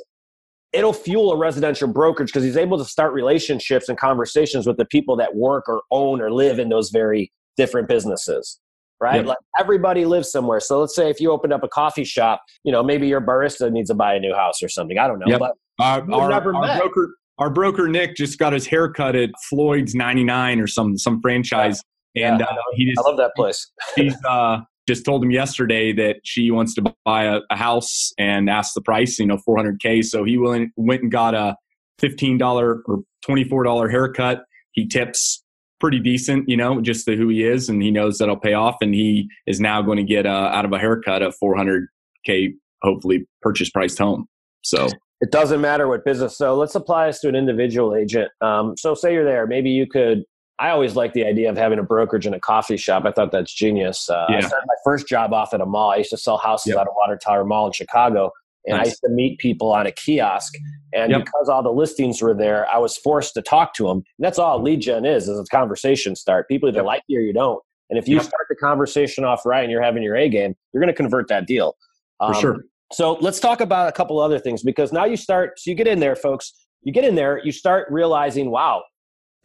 it'll 0.73 0.93
fuel 0.93 1.31
a 1.31 1.37
residential 1.37 1.87
brokerage 1.87 2.29
because 2.29 2.43
he's 2.43 2.57
able 2.57 2.77
to 2.77 2.85
start 2.85 3.13
relationships 3.13 3.89
and 3.89 3.97
conversations 3.97 4.67
with 4.67 4.77
the 4.77 4.85
people 4.85 5.15
that 5.15 5.35
work 5.35 5.67
or 5.67 5.81
own 5.91 6.21
or 6.21 6.31
live 6.31 6.59
in 6.59 6.69
those 6.69 6.89
very 6.89 7.31
different 7.55 7.87
businesses 7.87 8.59
right? 8.99 9.25
Like 9.25 9.37
everybody 9.59 10.05
lives 10.05 10.31
somewhere. 10.31 10.59
So 10.59 10.79
let's 10.79 10.95
say 10.95 11.09
if 11.09 11.19
you 11.21 11.31
opened 11.31 11.53
up 11.53 11.63
a 11.63 11.67
coffee 11.67 12.03
shop, 12.03 12.41
you 12.63 12.71
know, 12.71 12.83
maybe 12.83 13.07
your 13.07 13.21
barista 13.21 13.71
needs 13.71 13.89
to 13.89 13.95
buy 13.95 14.15
a 14.15 14.19
new 14.19 14.33
house 14.33 14.63
or 14.63 14.69
something. 14.69 14.97
I 14.97 15.07
don't 15.07 15.19
know. 15.19 15.27
Yep. 15.27 15.39
But 15.39 15.51
our, 15.79 16.11
our, 16.11 16.55
our 16.55 16.79
broker, 16.79 17.15
our 17.37 17.49
broker 17.49 17.87
Nick 17.87 18.15
just 18.15 18.39
got 18.39 18.53
his 18.53 18.65
hair 18.65 18.91
cut 18.91 19.15
at 19.15 19.29
Floyd's 19.49 19.93
99 19.93 20.59
or 20.59 20.67
some 20.67 20.97
some 20.97 21.21
franchise. 21.21 21.81
Yeah. 22.13 22.31
And 22.31 22.39
yeah, 22.39 22.45
uh, 22.47 22.55
he 22.73 22.85
just, 22.85 22.99
I 22.99 23.09
love 23.09 23.17
that 23.17 23.35
place. 23.35 23.71
he's 23.95 24.15
uh, 24.25 24.61
just 24.87 25.05
told 25.05 25.23
him 25.23 25.31
yesterday 25.31 25.91
that 25.93 26.17
she 26.23 26.49
wants 26.49 26.73
to 26.75 26.93
buy 27.05 27.23
a, 27.23 27.41
a 27.49 27.57
house 27.57 28.13
and 28.17 28.49
asked 28.49 28.73
the 28.73 28.81
price, 28.81 29.19
you 29.19 29.25
know, 29.25 29.37
400k. 29.47 30.03
So 30.03 30.23
he 30.23 30.37
went 30.37 30.71
went 30.75 31.03
and 31.03 31.11
got 31.11 31.35
a 31.35 31.55
$15 32.01 32.41
or 32.85 33.03
$24 33.27 33.91
haircut. 33.91 34.43
He 34.71 34.87
tips 34.87 35.43
pretty 35.79 35.99
decent, 35.99 36.47
you 36.47 36.57
know, 36.57 36.81
just 36.81 37.05
the, 37.05 37.15
who 37.15 37.27
he 37.29 37.43
is, 37.43 37.69
and 37.69 37.81
he 37.81 37.91
knows 37.91 38.17
that'll 38.17 38.37
pay 38.37 38.53
off. 38.53 38.77
And 38.81 38.93
he 38.93 39.29
is 39.45 39.59
now 39.59 39.81
going 39.81 39.97
to 39.97 40.03
get 40.03 40.25
uh, 40.25 40.51
out 40.53 40.65
of 40.65 40.71
a 40.71 40.79
haircut 40.79 41.21
a 41.21 41.31
400k, 41.43 42.53
hopefully 42.81 43.27
purchase 43.41 43.69
priced 43.69 43.97
home. 43.97 44.27
So 44.63 44.89
it 45.21 45.31
doesn't 45.31 45.61
matter 45.61 45.87
what 45.87 46.05
business. 46.05 46.37
So 46.37 46.55
let's 46.55 46.75
apply 46.75 47.07
this 47.07 47.19
to 47.21 47.29
an 47.29 47.35
individual 47.35 47.95
agent. 47.95 48.29
Um, 48.41 48.75
so 48.77 48.93
say 48.93 49.13
you're 49.13 49.25
there, 49.25 49.47
maybe 49.47 49.69
you 49.69 49.87
could. 49.87 50.23
I 50.59 50.69
always 50.69 50.95
like 50.95 51.13
the 51.13 51.25
idea 51.25 51.49
of 51.49 51.57
having 51.57 51.77
a 51.77 51.83
brokerage 51.83 52.25
in 52.25 52.33
a 52.33 52.39
coffee 52.39 52.77
shop. 52.77 53.05
I 53.05 53.11
thought 53.11 53.31
that's 53.31 53.53
genius. 53.53 54.09
Uh, 54.09 54.25
yeah. 54.29 54.37
I 54.37 54.39
started 54.39 54.65
my 54.67 54.75
first 54.83 55.07
job 55.07 55.33
off 55.33 55.53
at 55.53 55.61
a 55.61 55.65
mall. 55.65 55.91
I 55.91 55.97
used 55.97 56.09
to 56.09 56.17
sell 56.17 56.37
houses 56.37 56.71
yep. 56.71 56.77
out 56.77 56.87
of 56.87 56.93
Water 56.95 57.17
Tower 57.17 57.45
Mall 57.45 57.67
in 57.67 57.73
Chicago 57.73 58.31
and 58.67 58.77
nice. 58.77 58.85
I 58.85 58.89
used 58.89 59.01
to 59.01 59.09
meet 59.09 59.39
people 59.39 59.71
on 59.71 59.87
a 59.87 59.91
kiosk. 59.91 60.53
And 60.93 61.11
yep. 61.11 61.25
because 61.25 61.47
all 61.47 61.63
the 61.63 61.71
listings 61.71 62.21
were 62.21 62.33
there, 62.33 62.67
I 62.69 62.77
was 62.77 62.97
forced 62.97 63.33
to 63.35 63.41
talk 63.41 63.73
to 63.75 63.87
them. 63.87 63.97
And 63.97 64.03
that's 64.19 64.37
all 64.37 64.61
lead 64.61 64.81
gen 64.81 65.05
is, 65.05 65.29
is 65.29 65.39
a 65.39 65.43
conversation 65.45 66.15
start. 66.15 66.47
People 66.49 66.67
either 66.67 66.79
yep. 66.79 66.85
like 66.85 67.03
you 67.07 67.19
or 67.19 67.21
you 67.21 67.33
don't. 67.33 67.61
And 67.89 67.97
if 67.97 68.07
you 68.07 68.19
start 68.19 68.47
the 68.49 68.55
conversation 68.55 69.23
off 69.23 69.45
right 69.45 69.63
and 69.63 69.71
you're 69.71 69.81
having 69.81 70.03
your 70.03 70.17
A 70.17 70.27
game, 70.27 70.53
you're 70.73 70.81
going 70.81 70.93
to 70.93 70.97
convert 70.97 71.29
that 71.29 71.47
deal. 71.47 71.77
Um, 72.19 72.33
For 72.33 72.39
sure. 72.41 72.63
So 72.91 73.13
let's 73.13 73.39
talk 73.39 73.61
about 73.61 73.87
a 73.87 73.93
couple 73.93 74.19
other 74.19 74.39
things 74.39 74.61
because 74.61 74.91
now 74.91 75.05
you 75.05 75.15
start, 75.15 75.57
so 75.57 75.71
you 75.71 75.75
get 75.75 75.87
in 75.87 75.99
there, 75.99 76.15
folks. 76.15 76.53
You 76.83 76.91
get 76.91 77.05
in 77.05 77.15
there, 77.15 77.41
you 77.43 77.53
start 77.53 77.87
realizing, 77.89 78.51
wow, 78.51 78.83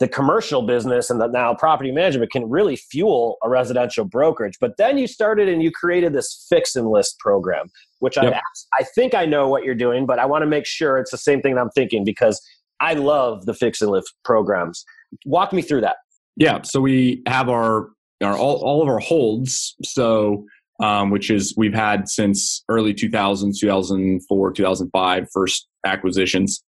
the 0.02 0.08
commercial 0.08 0.62
business 0.62 1.10
and 1.10 1.20
the 1.20 1.28
now 1.28 1.54
property 1.54 1.92
management 1.92 2.32
can 2.32 2.50
really 2.50 2.74
fuel 2.74 3.36
a 3.44 3.48
residential 3.48 4.04
brokerage. 4.04 4.54
But 4.60 4.76
then 4.76 4.98
you 4.98 5.06
started 5.06 5.48
and 5.48 5.62
you 5.62 5.70
created 5.70 6.12
this 6.12 6.44
fix 6.50 6.74
and 6.74 6.90
list 6.90 7.20
program, 7.20 7.70
which 8.00 8.16
yep. 8.16 8.34
I 8.34 8.80
I 8.80 8.82
think 8.96 9.14
I 9.14 9.26
know 9.26 9.46
what 9.46 9.62
you're 9.62 9.76
doing, 9.76 10.04
but 10.04 10.18
I 10.18 10.26
want 10.26 10.42
to 10.42 10.46
make 10.46 10.66
sure 10.66 10.98
it's 10.98 11.12
the 11.12 11.18
same 11.18 11.40
thing 11.40 11.54
that 11.54 11.60
I'm 11.60 11.70
thinking 11.70 12.02
because 12.02 12.44
I 12.80 12.94
love 12.94 13.46
the 13.46 13.54
fix 13.54 13.80
and 13.80 13.92
list 13.92 14.12
programs. 14.24 14.84
Walk 15.24 15.52
me 15.52 15.62
through 15.62 15.82
that. 15.82 15.98
Yeah, 16.34 16.62
so 16.62 16.80
we 16.80 17.22
have 17.28 17.48
our 17.48 17.90
our 18.24 18.36
all, 18.36 18.56
all 18.56 18.82
of 18.82 18.88
our 18.88 18.98
holds. 18.98 19.76
So 19.84 20.44
um, 20.82 21.10
which 21.10 21.30
is 21.30 21.54
we've 21.56 21.74
had 21.74 22.08
since 22.08 22.64
early 22.68 22.92
2000s, 22.92 23.60
2004, 23.60 24.52
2005, 24.52 25.28
first 25.32 25.68
acquisitions. 25.86 26.64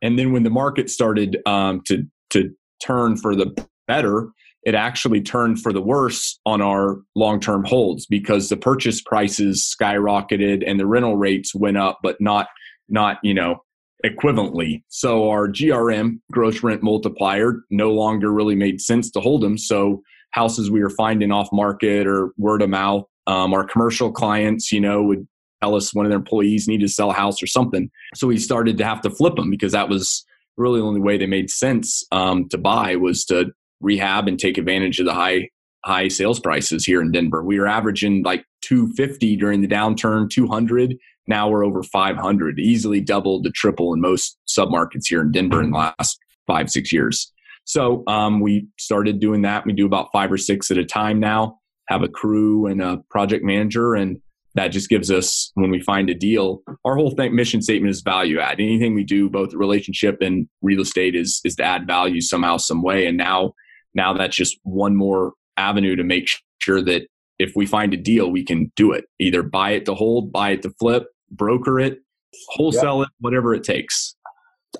And 0.00 0.18
then 0.18 0.32
when 0.32 0.42
the 0.42 0.48
market 0.48 0.88
started 0.88 1.36
um, 1.44 1.82
to 1.84 2.04
to 2.30 2.54
turn 2.80 3.16
for 3.16 3.34
the 3.34 3.66
better, 3.86 4.28
it 4.64 4.74
actually 4.74 5.20
turned 5.20 5.60
for 5.62 5.72
the 5.72 5.80
worse 5.80 6.38
on 6.44 6.60
our 6.60 6.98
long 7.14 7.40
term 7.40 7.64
holds 7.64 8.06
because 8.06 8.48
the 8.48 8.56
purchase 8.56 9.00
prices 9.00 9.74
skyrocketed 9.80 10.62
and 10.66 10.78
the 10.78 10.86
rental 10.86 11.16
rates 11.16 11.54
went 11.54 11.76
up, 11.76 11.98
but 12.02 12.20
not, 12.20 12.48
not, 12.88 13.18
you 13.22 13.34
know, 13.34 13.62
equivalently. 14.04 14.82
So 14.88 15.30
our 15.30 15.48
GRM, 15.48 16.20
gross 16.30 16.62
rent 16.62 16.82
multiplier, 16.82 17.62
no 17.70 17.92
longer 17.92 18.32
really 18.32 18.54
made 18.54 18.80
sense 18.80 19.10
to 19.12 19.20
hold 19.20 19.42
them. 19.42 19.58
So 19.58 20.02
houses 20.32 20.70
we 20.70 20.82
were 20.82 20.90
finding 20.90 21.32
off 21.32 21.48
market 21.52 22.06
or 22.06 22.32
word 22.36 22.62
of 22.62 22.70
mouth, 22.70 23.04
um, 23.26 23.54
our 23.54 23.64
commercial 23.64 24.12
clients, 24.12 24.70
you 24.72 24.80
know, 24.80 25.02
would 25.02 25.26
tell 25.62 25.74
us 25.74 25.94
one 25.94 26.06
of 26.06 26.10
their 26.10 26.18
employees 26.18 26.68
needed 26.68 26.86
to 26.86 26.92
sell 26.92 27.10
a 27.10 27.14
house 27.14 27.42
or 27.42 27.46
something. 27.46 27.90
So 28.14 28.26
we 28.26 28.38
started 28.38 28.78
to 28.78 28.84
have 28.84 29.00
to 29.02 29.10
flip 29.10 29.36
them 29.36 29.50
because 29.50 29.72
that 29.72 29.88
was 29.88 30.24
really 30.58 30.80
the 30.80 30.86
only 30.86 31.00
way 31.00 31.16
they 31.16 31.26
made 31.26 31.50
sense 31.50 32.04
um, 32.12 32.48
to 32.48 32.58
buy 32.58 32.96
was 32.96 33.24
to 33.26 33.52
rehab 33.80 34.28
and 34.28 34.38
take 34.38 34.58
advantage 34.58 34.98
of 34.98 35.06
the 35.06 35.14
high 35.14 35.48
high 35.84 36.08
sales 36.08 36.40
prices 36.40 36.84
here 36.84 37.00
in 37.00 37.12
Denver. 37.12 37.42
We 37.42 37.58
were 37.58 37.68
averaging 37.68 38.22
like 38.24 38.44
250 38.62 39.36
during 39.36 39.60
the 39.62 39.68
downturn, 39.68 40.28
200. 40.28 40.96
Now 41.28 41.48
we're 41.48 41.64
over 41.64 41.82
500, 41.82 42.58
easily 42.58 43.00
doubled 43.00 43.44
to 43.44 43.50
triple 43.50 43.94
in 43.94 44.00
most 44.00 44.36
submarkets 44.48 45.06
here 45.08 45.20
in 45.20 45.30
Denver 45.30 45.62
in 45.62 45.70
the 45.70 45.78
last 45.78 46.18
five 46.46 46.68
six 46.68 46.92
years. 46.92 47.32
So 47.64 48.02
um, 48.06 48.40
we 48.40 48.66
started 48.78 49.20
doing 49.20 49.42
that. 49.42 49.66
We 49.66 49.72
do 49.72 49.86
about 49.86 50.08
five 50.12 50.32
or 50.32 50.38
six 50.38 50.70
at 50.70 50.78
a 50.78 50.84
time 50.84 51.20
now. 51.20 51.58
Have 51.88 52.02
a 52.02 52.08
crew 52.08 52.66
and 52.66 52.82
a 52.82 53.02
project 53.10 53.44
manager, 53.44 53.94
and 53.94 54.20
that 54.58 54.68
just 54.68 54.88
gives 54.88 55.08
us 55.08 55.52
when 55.54 55.70
we 55.70 55.80
find 55.80 56.10
a 56.10 56.14
deal 56.14 56.62
our 56.84 56.96
whole 56.96 57.12
thing, 57.12 57.34
mission 57.34 57.62
statement 57.62 57.90
is 57.90 58.00
value 58.00 58.40
add 58.40 58.60
anything 58.60 58.92
we 58.92 59.04
do 59.04 59.30
both 59.30 59.54
relationship 59.54 60.18
and 60.20 60.48
real 60.62 60.80
estate 60.80 61.14
is 61.14 61.40
is 61.44 61.54
to 61.54 61.62
add 61.62 61.86
value 61.86 62.20
somehow 62.20 62.56
some 62.56 62.82
way 62.82 63.06
and 63.06 63.16
now 63.16 63.52
now 63.94 64.12
that's 64.12 64.34
just 64.34 64.58
one 64.64 64.96
more 64.96 65.32
avenue 65.56 65.94
to 65.94 66.02
make 66.02 66.26
sure 66.60 66.82
that 66.82 67.06
if 67.38 67.52
we 67.54 67.66
find 67.66 67.94
a 67.94 67.96
deal 67.96 68.30
we 68.30 68.44
can 68.44 68.72
do 68.74 68.92
it 68.92 69.04
either 69.20 69.44
buy 69.44 69.70
it 69.70 69.84
to 69.86 69.94
hold 69.94 70.32
buy 70.32 70.50
it 70.50 70.62
to 70.62 70.70
flip 70.80 71.06
broker 71.30 71.78
it 71.78 72.00
wholesale 72.48 73.02
it 73.02 73.08
whatever 73.20 73.54
it 73.54 73.62
takes 73.62 74.16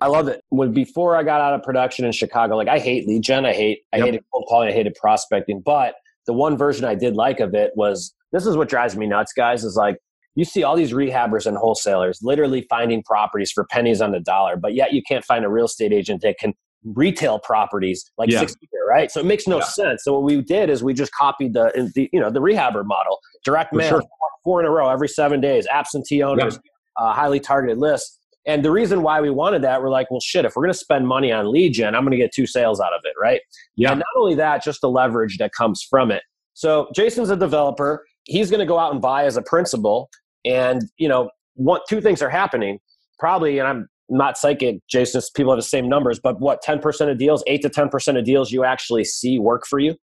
I 0.03 0.07
love 0.07 0.29
it. 0.29 0.45
When 0.51 0.73
before 0.73 1.17
I 1.17 1.23
got 1.23 1.41
out 1.41 1.55
of 1.55 1.63
production 1.63 2.05
in 2.05 2.13
Chicago, 2.13 2.57
like 2.57 2.69
I 2.69 2.79
hate 2.79 3.09
lead 3.09 3.23
gen, 3.23 3.47
I 3.47 3.55
hate 3.55 3.81
I 3.93 3.97
yep. 3.97 4.07
hated 4.07 4.25
cold 4.31 4.45
calling, 4.47 4.69
I 4.69 4.73
hated 4.73 4.95
prospecting. 4.95 5.63
But 5.65 5.95
the 6.29 6.35
one 6.35 6.59
version 6.59 6.85
I 6.85 6.95
did 6.95 7.17
like 7.17 7.41
of 7.41 7.55
it 7.55 7.73
was 7.75 8.15
this 8.33 8.45
is 8.47 8.55
what 8.55 8.69
drives 8.69 8.95
me 8.95 9.07
nuts, 9.07 9.33
guys, 9.33 9.65
is 9.65 9.77
like 9.77 9.97
you 10.35 10.45
see 10.45 10.63
all 10.63 10.77
these 10.77 10.93
rehabbers 10.93 11.47
and 11.47 11.57
wholesalers 11.57 12.21
literally 12.23 12.67
finding 12.69 13.03
properties 13.03 13.51
for 13.51 13.65
pennies 13.65 14.03
on 14.03 14.13
the 14.13 14.21
dollar, 14.21 14.57
but 14.57 14.75
yet 14.75 14.93
you 14.93 15.03
can't 15.03 15.25
find 15.25 15.45
a 15.45 15.49
real 15.49 15.65
estate 15.65 15.91
agent 15.91 16.21
that 16.21 16.37
can 16.39 16.53
retail 16.85 17.39
properties 17.39 18.05
like 18.19 18.31
yeah. 18.31 18.41
60 18.41 18.69
year, 18.71 18.87
right? 18.87 19.11
So 19.11 19.21
it 19.21 19.27
makes 19.27 19.47
no 19.47 19.59
yeah. 19.59 19.65
sense. 19.65 20.05
So 20.05 20.13
what 20.13 20.23
we 20.23 20.41
did 20.43 20.69
is 20.69 20.85
we 20.85 20.93
just 20.93 21.13
copied 21.13 21.55
the, 21.55 21.91
the 21.95 22.11
you 22.13 22.21
know 22.21 22.31
the 22.31 22.41
rehabber 22.41 22.85
model, 22.85 23.19
direct 23.43 23.73
mail, 23.73 23.89
sure. 23.89 24.03
four 24.45 24.61
in 24.61 24.67
a 24.67 24.71
row 24.71 24.91
every 24.91 25.09
seven 25.09 25.41
days, 25.41 25.67
absentee 25.67 26.23
owners, 26.23 26.59
yeah. 26.63 27.05
uh, 27.05 27.15
highly 27.15 27.41
targeted 27.41 27.79
lists. 27.79 28.18
And 28.49 28.65
the 28.65 28.71
reason 28.71 29.03
why 29.03 29.21
we 29.21 29.29
wanted 29.29 29.63
that, 29.63 29.83
we're 29.83 29.91
like, 29.91 30.11
well, 30.11 30.21
shit, 30.21 30.47
if 30.47 30.57
we're 30.57 30.63
going 30.63 30.73
to 30.73 30.79
spend 30.79 31.07
money 31.07 31.31
on 31.31 31.53
lead 31.53 31.75
gen, 31.75 31.95
I'm 31.95 32.01
going 32.03 32.13
to 32.13 32.17
get 32.17 32.33
two 32.33 32.47
sales 32.47 32.81
out 32.81 32.95
of 32.95 33.03
it, 33.05 33.13
right? 33.21 33.43
Yeah. 33.77 33.91
And 33.91 33.99
not 33.99 34.09
only 34.17 34.35
that, 34.37 34.65
just 34.65 34.81
the 34.81 34.89
leverage 34.89 35.37
that 35.37 35.53
comes 35.53 35.87
from 35.89 36.11
it. 36.11 36.23
So 36.55 36.89
Jason's 36.95 37.29
a 37.29 37.37
developer. 37.37 38.07
He's 38.25 38.51
going 38.51 38.61
to 38.61 38.67
go 38.67 38.79
out 38.79 38.91
and 38.91 39.03
buy 39.03 39.27
as 39.27 39.37
a 39.37 39.43
principal. 39.43 40.09
And, 40.47 40.83
you 40.97 41.09
know, 41.09 41.31
what 41.57 41.83
two 41.91 42.01
things 42.01 42.23
are 42.23 42.31
happening. 42.31 42.79
Probably, 43.19 43.59
and 43.59 43.69
I'm 43.69 43.89
not 44.09 44.39
psychic, 44.39 44.79
Jason, 44.89 45.21
people 45.35 45.53
have 45.53 45.59
the 45.59 45.63
same 45.63 45.87
numbers, 45.87 46.19
but 46.19 46.41
what, 46.41 46.63
10% 46.65 47.11
of 47.11 47.19
deals, 47.19 47.45
8 47.47 47.61
to 47.61 47.69
10% 47.69 48.19
of 48.19 48.25
deals 48.25 48.51
you 48.51 48.65
actually 48.65 49.05
see 49.05 49.39
work 49.39 49.67
for 49.67 49.79
you? 49.79 49.91
Does 49.91 49.99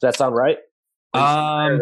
that 0.00 0.16
sound 0.16 0.34
right? 0.34 0.56
Um, 1.12 1.78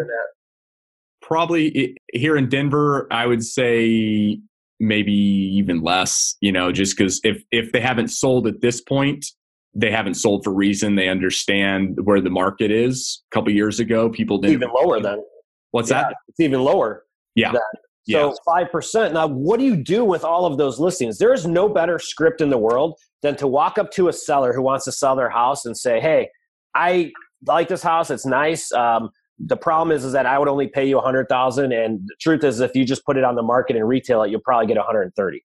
probably 1.21 1.95
here 2.11 2.35
in 2.35 2.49
Denver, 2.49 3.07
I 3.09 3.25
would 3.27 3.45
say 3.45 4.41
maybe 4.81 5.13
even 5.13 5.81
less, 5.81 6.35
you 6.41 6.51
know, 6.51 6.71
just 6.71 6.97
because 6.97 7.21
if, 7.23 7.43
if 7.51 7.71
they 7.71 7.79
haven't 7.79 8.09
sold 8.09 8.47
at 8.47 8.61
this 8.61 8.81
point, 8.81 9.25
they 9.73 9.91
haven't 9.91 10.15
sold 10.15 10.43
for 10.43 10.53
reason. 10.53 10.95
They 10.95 11.07
understand 11.07 11.97
where 12.03 12.19
the 12.19 12.29
market 12.29 12.71
is. 12.71 13.23
A 13.31 13.35
couple 13.35 13.53
years 13.53 13.79
ago, 13.79 14.09
people 14.09 14.37
didn't 14.37 14.55
even 14.55 14.69
lower 14.73 14.99
than. 14.99 15.23
What's 15.69 15.89
yeah, 15.89 16.03
that? 16.03 16.15
It's 16.27 16.39
even 16.41 16.61
lower. 16.61 17.05
Yeah. 17.35 17.53
So 18.09 18.35
five 18.45 18.65
yeah. 18.65 18.71
percent. 18.71 19.13
Now, 19.13 19.27
what 19.27 19.59
do 19.59 19.65
you 19.65 19.77
do 19.77 20.03
with 20.03 20.25
all 20.25 20.45
of 20.45 20.57
those 20.57 20.79
listings? 20.79 21.17
There 21.17 21.33
is 21.33 21.45
no 21.45 21.69
better 21.69 21.99
script 21.99 22.41
in 22.41 22.49
the 22.49 22.57
world 22.57 22.99
than 23.21 23.35
to 23.37 23.47
walk 23.47 23.77
up 23.77 23.91
to 23.91 24.09
a 24.09 24.13
seller 24.13 24.51
who 24.51 24.61
wants 24.61 24.83
to 24.85 24.91
sell 24.91 25.15
their 25.15 25.29
house 25.29 25.65
and 25.65 25.77
say, 25.77 26.01
"Hey, 26.01 26.29
I 26.75 27.11
like 27.45 27.67
this 27.67 27.83
house. 27.83 28.09
It's 28.09 28.25
nice. 28.25 28.71
Um, 28.71 29.11
the 29.45 29.57
problem 29.57 29.95
is 29.95 30.05
is 30.05 30.13
that 30.13 30.25
I 30.25 30.37
would 30.39 30.47
only 30.47 30.67
pay 30.67 30.87
you 30.87 30.99
a 30.99 31.01
hundred 31.01 31.27
thousand, 31.29 31.71
and 31.71 31.99
the 32.05 32.15
truth 32.19 32.43
is, 32.43 32.59
if 32.59 32.75
you 32.75 32.85
just 32.85 33.05
put 33.05 33.17
it 33.17 33.23
on 33.23 33.35
the 33.35 33.41
market 33.41 33.75
and 33.75 33.87
retail 33.87 34.23
it, 34.23 34.31
you'll 34.31 34.41
probably 34.41 34.67
get 34.67 34.77
130. 34.77 35.43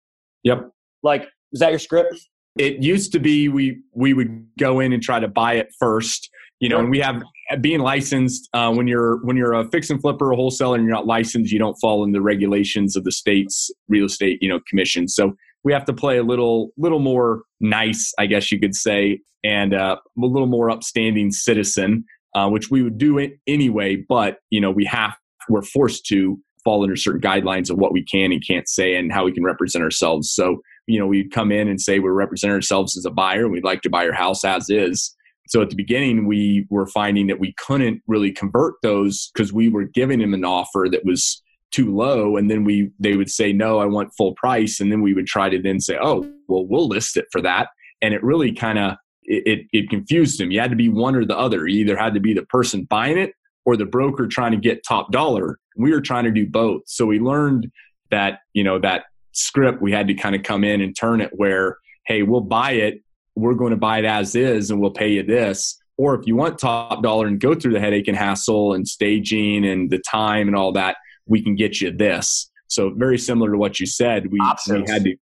Yep. 0.44 0.70
Like, 1.04 1.28
is 1.52 1.60
that 1.60 1.70
your 1.72 1.80
script? 1.80 2.16
It 2.58 2.84
used 2.84 3.12
to 3.14 3.20
be 3.20 3.50
we 3.50 3.82
we 3.94 4.14
would 4.14 4.46
go 4.58 4.80
in 4.80 4.94
and 4.94 5.02
try 5.02 5.20
to 5.20 5.28
buy 5.28 5.54
it 5.54 5.70
first, 5.80 6.30
you 6.60 6.70
know, 6.70 6.76
Sure. 6.76 6.82
and 6.82 6.92
we 6.92 7.00
have 7.00 7.24
being 7.62 7.80
licensed 7.80 8.50
uh, 8.54 8.72
when 8.74 8.88
you're 8.88 9.24
when 9.26 9.38
you're 9.38 9.54
a 9.54 9.70
fix 9.70 9.90
and 9.90 10.02
flipper, 10.02 10.32
a 10.32 10.36
wholesaler, 10.36 10.76
and 10.76 10.84
you're 10.84 10.94
not 10.94 11.08
licensed, 11.08 11.52
you 11.52 11.60
don't 11.60 11.76
fall 11.76 12.04
in 12.04 12.12
the 12.12 12.22
regulations 12.22 12.96
of 12.96 13.04
the 13.04 13.12
state's 13.12 13.72
real 13.88 14.06
estate, 14.06 14.42
you 14.42 14.50
know, 14.50 14.60
commission. 14.70 15.08
So 15.08 15.36
we 15.64 15.74
have 15.74 15.86
to 15.86 15.94
play 15.94 16.18
a 16.18 16.24
little 16.24 16.72
little 16.78 17.00
more 17.00 17.44
nice, 17.60 18.14
I 18.20 18.26
guess 18.26 18.52
you 18.52 18.60
could 18.60 18.76
say, 18.76 19.22
and 19.44 19.74
uh, 19.74 19.98
a 19.98 20.26
little 20.26 20.48
more 20.48 20.70
upstanding 20.70 21.32
citizen, 21.32 22.06
uh, 22.36 22.50
which 22.50 22.70
we 22.70 22.84
would 22.84 22.98
do 22.98 23.18
it 23.18 23.34
anyway. 23.48 23.96
But 23.96 24.38
you 24.50 24.62
know, 24.62 24.72
we 24.72 24.86
have 24.86 25.16
we're 25.50 25.62
forced 25.62 26.06
to 26.08 26.40
fall 26.64 26.84
under 26.84 26.96
certain 26.96 27.22
guidelines 27.22 27.70
of 27.70 27.78
what 27.78 27.94
we 27.94 28.04
can 28.04 28.32
and 28.32 28.46
can't 28.46 28.68
say 28.68 28.96
and 28.96 29.12
how 29.12 29.26
we 29.26 29.32
can 29.32 29.44
represent 29.44 29.84
ourselves. 29.84 30.32
So 30.32 30.62
you 30.88 31.00
know, 31.00 31.06
we'd 31.06 31.32
come 31.32 31.52
in 31.52 31.68
and 31.68 31.80
say 31.80 32.00
we're 32.00 32.14
representing 32.14 32.56
ourselves 32.56 32.98
as 32.98 33.06
a 33.06 33.12
buyer. 33.12 33.48
We'd 33.48 33.64
like 33.64 33.82
to 33.82 33.90
buy 33.90 34.04
your 34.04 34.14
house 34.14 34.44
as 34.44 34.70
is. 34.70 35.16
So 35.48 35.62
at 35.62 35.70
the 35.70 35.76
beginning, 35.76 36.28
we 36.28 36.66
were 36.70 36.86
finding 36.88 37.28
that 37.28 37.40
we 37.40 37.54
couldn't 37.54 38.02
really 38.08 38.32
convert 38.32 38.76
those 38.84 39.32
because 39.34 39.52
we 39.52 39.70
were 39.70 39.84
giving 39.84 40.20
them 40.20 40.34
an 40.34 40.46
offer 40.46 40.88
that 40.92 41.06
was 41.06 41.42
too 41.72 41.96
low, 41.96 42.38
and 42.38 42.50
then 42.50 42.64
we 42.64 42.92
they 43.00 43.16
would 43.16 43.30
say 43.30 43.54
no, 43.54 43.80
I 43.80 43.86
want 43.86 44.14
full 44.18 44.34
price, 44.34 44.80
and 44.80 44.92
then 44.92 45.02
we 45.02 45.14
would 45.14 45.28
try 45.28 45.50
to 45.50 45.62
then 45.62 45.80
say, 45.80 45.98
oh, 46.02 46.22
well, 46.48 46.66
we'll 46.66 46.88
list 46.88 47.18
it 47.18 47.26
for 47.32 47.42
that, 47.42 47.70
and 48.02 48.14
it 48.14 48.24
really 48.24 48.52
kind 48.52 48.80
of 48.80 48.96
it, 49.30 49.44
it 49.46 49.68
it 49.72 49.90
confused 49.90 50.42
him. 50.42 50.52
You 50.52 50.60
had 50.60 50.72
to 50.72 50.76
be 50.76 50.90
one 50.90 51.16
or 51.16 51.24
the 51.24 51.38
other. 51.38 51.68
You 51.68 51.82
either 51.82 51.96
had 51.96 52.14
to 52.16 52.20
be 52.20 52.34
the 52.34 52.46
person 52.46 52.84
buying 52.84 53.18
it 53.18 53.34
or 53.66 53.78
the 53.78 53.86
broker 53.86 54.28
trying 54.28 54.52
to 54.52 54.58
get 54.58 54.84
top 54.86 55.12
dollar. 55.12 55.60
We 55.78 55.92
were 55.92 56.02
trying 56.02 56.26
to 56.26 56.32
do 56.32 56.48
both, 56.48 56.82
so 56.88 57.06
we 57.06 57.20
learned 57.20 57.72
that 58.12 58.40
you 58.54 58.64
know 58.64 58.80
that 58.80 59.04
script 59.32 59.82
we 59.82 59.92
had 59.92 60.08
to 60.08 60.14
kind 60.14 60.36
of 60.36 60.44
come 60.44 60.64
in 60.64 60.82
and 60.82 60.96
turn 60.98 61.22
it 61.22 61.30
where 61.34 61.78
hey 62.08 62.24
we'll 62.24 62.42
buy 62.42 62.72
it 62.72 63.02
we're 63.36 63.54
going 63.54 63.72
to 63.72 63.78
buy 63.78 64.00
it 64.00 64.06
as 64.06 64.36
is 64.36 64.72
and 64.72 64.82
we'll 64.82 64.92
pay 64.92 65.10
you 65.10 65.24
this 65.24 65.80
or 65.98 66.16
if 66.16 66.26
you 66.26 66.36
want 66.36 66.58
top 66.58 67.04
dollar 67.04 67.28
and 67.28 67.40
go 67.40 67.54
through 67.54 67.72
the 67.72 67.80
headache 67.80 68.08
and 68.08 68.18
hassle 68.18 68.74
and 68.74 68.88
staging 68.88 69.66
and 69.66 69.92
the 69.92 70.00
time 70.00 70.48
and 70.48 70.56
all 70.56 70.72
that 70.72 70.98
we 71.28 71.42
can 71.42 71.56
get 71.56 71.80
you 71.80 71.92
this 71.92 72.50
so 72.68 72.92
very 72.96 73.18
similar 73.18 73.52
to 73.52 73.58
what 73.58 73.80
you 73.80 73.86
said 73.86 74.28
we, 74.32 74.40
we 74.68 74.84
had 74.88 75.04
to 75.04 75.16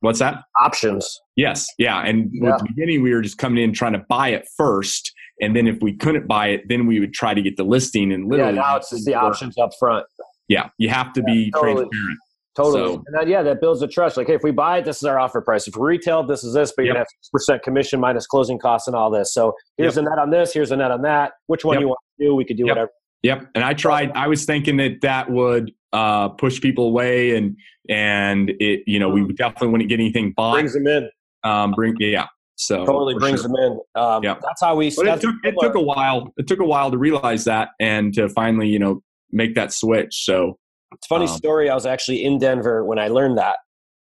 what's 0.00 0.18
that 0.20 0.42
Options. 0.60 1.20
yes 1.36 1.66
yeah 1.78 2.02
and 2.04 2.30
Yeah. 2.32 2.52
at 2.54 2.58
the 2.60 2.64
beginning 2.68 3.02
we 3.02 3.12
were 3.12 3.22
just 3.22 3.38
coming 3.38 3.62
in 3.62 3.72
trying 3.72 3.92
to 3.94 4.04
buy 4.08 4.28
it 4.28 4.46
first 4.56 5.12
and 5.40 5.54
then 5.56 5.66
if 5.66 5.80
we 5.82 5.94
couldn't 5.96 6.26
buy 6.26 6.48
it 6.48 6.62
then 6.68 6.86
we 6.86 7.00
would 7.00 7.12
try 7.14 7.34
to 7.34 7.42
get 7.42 7.56
the 7.56 7.64
listing 7.64 8.12
and 8.12 8.24
Yeah, 8.24 8.30
literally 8.30 8.52
now 8.58 8.76
it's 8.76 8.90
just 8.90 9.04
the 9.06 9.14
options 9.14 9.56
up 9.58 9.70
front. 9.78 10.06
yeah 10.48 10.68
you 10.78 10.88
have 10.88 11.12
to 11.14 11.22
be 11.22 11.50
totally. 11.50 11.74
transparent 11.74 12.18
Totally. 12.56 12.94
So- 12.94 13.04
and 13.06 13.16
then, 13.16 13.28
yeah, 13.28 13.44
that 13.44 13.60
builds 13.60 13.78
the 13.78 13.86
trust. 13.86 14.16
Like, 14.16 14.26
hey, 14.26 14.34
if 14.34 14.42
we 14.42 14.50
buy 14.50 14.78
it, 14.78 14.84
this 14.84 14.96
is 14.96 15.04
our 15.04 15.16
offer 15.16 15.40
price. 15.40 15.68
If 15.68 15.76
we 15.76 15.86
retail, 15.86 16.24
this 16.24 16.42
is 16.42 16.52
this, 16.54 16.72
but 16.76 16.84
you're 16.86 16.88
Yep. 16.88 16.94
going 16.96 17.04
to 17.04 17.10
have 17.52 17.56
6% 17.56 17.62
commission 17.62 18.00
minus 18.00 18.26
closing 18.26 18.58
costs 18.58 18.88
and 18.88 18.96
all 18.96 19.12
this. 19.12 19.32
So 19.32 19.54
here's 19.76 19.96
a 19.96 20.02
net 20.02 20.18
on 20.18 20.30
this, 20.30 20.52
here's 20.52 20.72
a 20.72 20.76
net 20.76 20.90
on 20.90 21.02
that. 21.02 21.34
Which 21.46 21.64
one 21.64 21.74
Yep. 21.74 21.80
you 21.82 21.86
want 21.86 21.98
to 22.18 22.24
do? 22.26 22.34
We 22.34 22.44
could 22.44 22.56
do 22.56 22.64
Yep. 22.66 22.74
whatever. 22.74 22.90
Yep. 23.22 23.50
And 23.54 23.64
I 23.64 23.74
tried, 23.74 24.12
I 24.12 24.28
was 24.28 24.44
thinking 24.44 24.76
that 24.76 25.00
that 25.02 25.30
would 25.30 25.72
uh, 25.92 26.28
push 26.30 26.60
people 26.60 26.86
away 26.86 27.36
and, 27.36 27.56
and 27.88 28.50
it, 28.60 28.82
you 28.86 28.98
know, 28.98 29.08
we 29.08 29.32
definitely 29.32 29.68
wouldn't 29.68 29.88
get 29.88 29.98
anything 29.98 30.32
bought. 30.36 30.54
Brings 30.54 30.74
them 30.74 30.86
in. 30.86 31.10
Um, 31.42 31.72
bring, 31.72 31.94
yeah. 31.98 32.26
So 32.56 32.84
Totally 32.84 33.14
brings 33.14 33.40
sure. 33.40 33.48
them 33.48 33.56
in. 33.56 33.80
Um, 34.00 34.22
Yep. 34.22 34.40
That's 34.42 34.60
how 34.60 34.76
we 34.76 34.94
But 34.94 35.06
it 35.06 35.20
took, 35.20 35.34
it 35.44 35.54
took 35.60 35.74
a 35.74 35.80
while. 35.80 36.32
It 36.36 36.46
took 36.46 36.60
a 36.60 36.64
while 36.64 36.90
to 36.90 36.98
realize 36.98 37.44
that 37.44 37.70
and 37.80 38.12
to 38.14 38.28
finally, 38.28 38.68
you 38.68 38.78
know, 38.78 39.02
make 39.30 39.54
that 39.54 39.72
switch. 39.72 40.24
So 40.24 40.58
It's 40.92 41.06
a 41.06 41.08
funny 41.08 41.26
Um, 41.26 41.36
story. 41.36 41.70
I 41.70 41.74
was 41.74 41.86
actually 41.86 42.24
in 42.24 42.38
Denver 42.38 42.84
when 42.84 42.98
I 42.98 43.08
learned 43.08 43.38
that. 43.38 43.56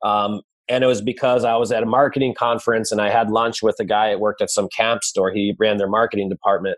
Um, 0.04 0.42
and 0.70 0.84
it 0.84 0.88
was 0.88 1.02
because 1.02 1.44
I 1.44 1.56
was 1.56 1.72
at 1.72 1.84
a 1.84 1.86
marketing 1.86 2.36
conference 2.38 2.92
and 2.92 3.02
I 3.02 3.10
had 3.10 3.30
lunch 3.30 3.62
with 3.62 3.76
a 3.80 3.86
guy 3.86 4.10
that 4.10 4.20
worked 4.20 4.42
at 4.42 4.50
some 4.50 4.70
camp 4.76 5.04
store. 5.04 5.32
He 5.32 5.56
ran 5.60 5.78
their 5.78 5.90
marketing 5.90 6.30
department. 6.30 6.78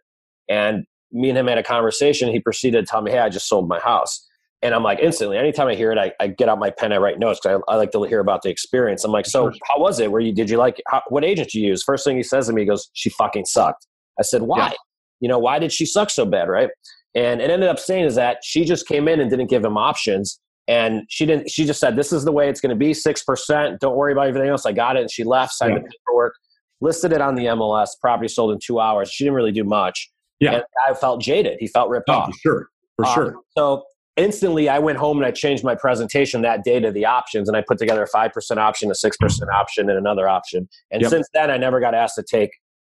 And 0.49 0.85
me 1.15 1.29
and 1.29 1.37
him 1.37 1.47
had 1.47 1.57
a 1.57 1.63
conversation. 1.63 2.29
He 2.31 2.39
proceeded 2.39 2.85
to 2.85 2.85
tell 2.85 3.01
me, 3.01 3.11
Hey, 3.11 3.19
I 3.19 3.29
just 3.29 3.47
sold 3.47 3.67
my 3.67 3.79
house. 3.79 4.27
And 4.61 4.73
I'm 4.73 4.83
like, 4.83 4.99
instantly, 4.99 5.37
anytime 5.37 5.67
I 5.67 5.75
hear 5.75 5.91
it, 5.91 5.97
I, 5.97 6.11
I 6.19 6.27
get 6.27 6.49
out 6.49 6.57
my 6.57 6.71
pen, 6.71 6.91
I 6.91 6.97
write 6.97 7.19
notes 7.19 7.39
because 7.41 7.61
I, 7.67 7.73
I 7.73 7.75
like 7.75 7.91
to 7.91 8.03
hear 8.03 8.19
about 8.19 8.41
the 8.41 8.49
experience. 8.49 9.03
I'm 9.03 9.11
like, 9.11 9.25
so 9.25 9.51
how 9.67 9.79
was 9.79 9.99
it? 9.99 10.11
Where 10.11 10.21
you 10.21 10.33
did 10.33 10.49
you 10.49 10.57
like 10.57 10.81
how, 10.87 11.01
what 11.09 11.23
agent 11.23 11.53
you 11.53 11.67
use? 11.67 11.83
First 11.83 12.03
thing 12.03 12.17
he 12.17 12.23
says 12.23 12.47
to 12.47 12.53
me, 12.53 12.61
he 12.63 12.67
goes, 12.67 12.89
She 12.93 13.09
fucking 13.09 13.45
sucked. 13.45 13.85
I 14.19 14.23
said, 14.23 14.41
Why? 14.41 14.69
Yeah. 14.69 14.73
You 15.21 15.29
know, 15.29 15.39
why 15.39 15.59
did 15.59 15.71
she 15.71 15.85
suck 15.85 16.09
so 16.09 16.25
bad? 16.25 16.49
Right. 16.49 16.69
And 17.13 17.41
it 17.41 17.49
ended 17.49 17.69
up 17.69 17.79
saying 17.79 18.05
is 18.05 18.15
that 18.15 18.39
she 18.43 18.65
just 18.65 18.87
came 18.87 19.07
in 19.07 19.19
and 19.19 19.29
didn't 19.29 19.49
give 19.49 19.63
him 19.63 19.77
options 19.77 20.39
and 20.67 21.03
she 21.09 21.25
didn't 21.25 21.49
she 21.49 21.65
just 21.65 21.79
said 21.79 21.95
this 21.95 22.11
is 22.11 22.25
the 22.25 22.31
way 22.31 22.49
it's 22.49 22.59
going 22.59 22.71
to 22.71 22.75
be 22.75 22.91
6% 22.91 23.79
don't 23.79 23.95
worry 23.95 24.11
about 24.13 24.27
everything 24.27 24.49
else 24.49 24.65
i 24.65 24.71
got 24.71 24.95
it 24.97 25.01
and 25.01 25.11
she 25.11 25.23
left 25.23 25.53
signed 25.53 25.77
the 25.77 25.81
paperwork 25.81 26.33
listed 26.81 27.11
it 27.11 27.21
on 27.21 27.35
the 27.35 27.45
mls 27.45 27.89
property 28.01 28.27
sold 28.27 28.51
in 28.51 28.59
two 28.63 28.79
hours 28.79 29.09
she 29.11 29.23
didn't 29.23 29.35
really 29.35 29.51
do 29.51 29.63
much 29.63 30.11
Yeah. 30.39 30.53
and 30.55 30.63
i 30.87 30.93
felt 30.93 31.21
jaded 31.21 31.57
he 31.59 31.67
felt 31.67 31.89
ripped 31.89 32.09
oh, 32.09 32.13
off 32.13 32.27
for 32.33 32.37
sure. 32.41 32.67
For 32.97 33.05
Um, 33.05 33.13
sure. 33.13 33.35
so 33.57 33.83
instantly 34.17 34.69
i 34.69 34.79
went 34.79 34.97
home 34.97 35.17
and 35.17 35.25
i 35.25 35.31
changed 35.31 35.63
my 35.63 35.75
presentation 35.75 36.41
that 36.43 36.63
day 36.63 36.79
to 36.79 36.91
the 36.91 37.05
options 37.05 37.47
and 37.49 37.57
i 37.57 37.63
put 37.67 37.77
together 37.77 38.03
a 38.03 38.09
5% 38.09 38.57
option 38.57 38.89
a 38.89 38.93
6% 38.93 39.53
option 39.53 39.89
and 39.89 39.97
another 39.97 40.27
option 40.27 40.67
and 40.91 41.01
Yep. 41.01 41.09
since 41.11 41.27
then 41.33 41.49
i 41.51 41.57
never 41.57 41.79
got 41.79 41.93
asked 41.93 42.15
to 42.15 42.23
take 42.23 42.49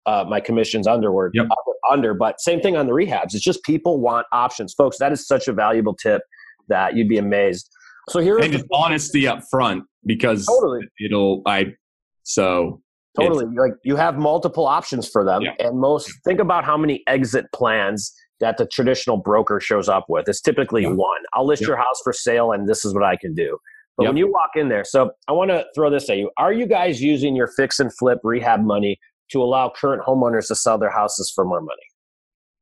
uh, 0.06 0.24
my 0.28 0.40
commissions 0.40 0.86
underward 0.86 1.30
Yep. 1.34 1.46
under 1.90 2.14
but 2.14 2.40
same 2.40 2.60
thing 2.60 2.76
on 2.76 2.86
the 2.86 2.92
rehabs 2.92 3.34
it's 3.34 3.40
just 3.40 3.62
people 3.64 4.00
want 4.00 4.26
options 4.32 4.74
folks 4.74 4.98
that 4.98 5.12
is 5.12 5.26
such 5.26 5.48
a 5.48 5.52
valuable 5.52 5.94
tip 5.94 6.22
that 6.68 6.94
you'd 6.96 7.08
be 7.08 7.18
amazed 7.18 7.68
so 8.08 8.20
here 8.20 8.38
And 8.38 8.52
just 8.52 8.64
honesty 8.72 9.26
up 9.28 9.42
front 9.50 9.84
because 10.06 10.46
Totally. 10.46 10.80
it'll, 11.04 11.42
I, 11.44 11.74
so 12.22 12.80
Totally. 13.20 13.46
Like 13.56 13.72
you 13.84 13.96
have 13.96 14.16
multiple 14.18 14.66
options 14.66 15.08
for 15.08 15.24
them. 15.24 15.42
Yeah. 15.42 15.52
And 15.58 15.78
most 15.78 16.10
think 16.24 16.40
about 16.40 16.64
how 16.64 16.76
many 16.76 17.02
exit 17.06 17.46
plans 17.54 18.14
that 18.40 18.56
the 18.56 18.66
traditional 18.66 19.16
broker 19.16 19.60
shows 19.60 19.88
up 19.88 20.04
with. 20.08 20.28
It's 20.28 20.40
typically 20.40 20.82
Yeah. 20.82 20.90
one. 20.92 21.20
I'll 21.32 21.46
list 21.46 21.62
Yep. 21.62 21.68
your 21.68 21.76
house 21.76 22.00
for 22.04 22.12
sale 22.12 22.52
and 22.52 22.68
this 22.68 22.84
is 22.84 22.94
what 22.94 23.02
I 23.02 23.16
can 23.16 23.34
do. 23.34 23.58
But 23.96 24.06
when 24.06 24.16
you 24.16 24.30
walk 24.30 24.50
in 24.54 24.68
there, 24.68 24.84
so 24.84 25.10
I 25.26 25.32
want 25.32 25.50
to 25.50 25.66
throw 25.74 25.90
this 25.90 26.08
at 26.08 26.18
you. 26.18 26.30
Are 26.38 26.52
you 26.52 26.66
guys 26.66 27.02
using 27.02 27.34
your 27.34 27.48
fix 27.48 27.80
and 27.80 27.92
flip 27.98 28.20
rehab 28.22 28.60
money 28.62 28.96
to 29.32 29.42
allow 29.42 29.70
current 29.70 30.02
homeowners 30.06 30.46
to 30.48 30.54
sell 30.54 30.78
their 30.78 30.90
houses 30.90 31.32
for 31.34 31.44
more 31.44 31.60
money 31.60 31.82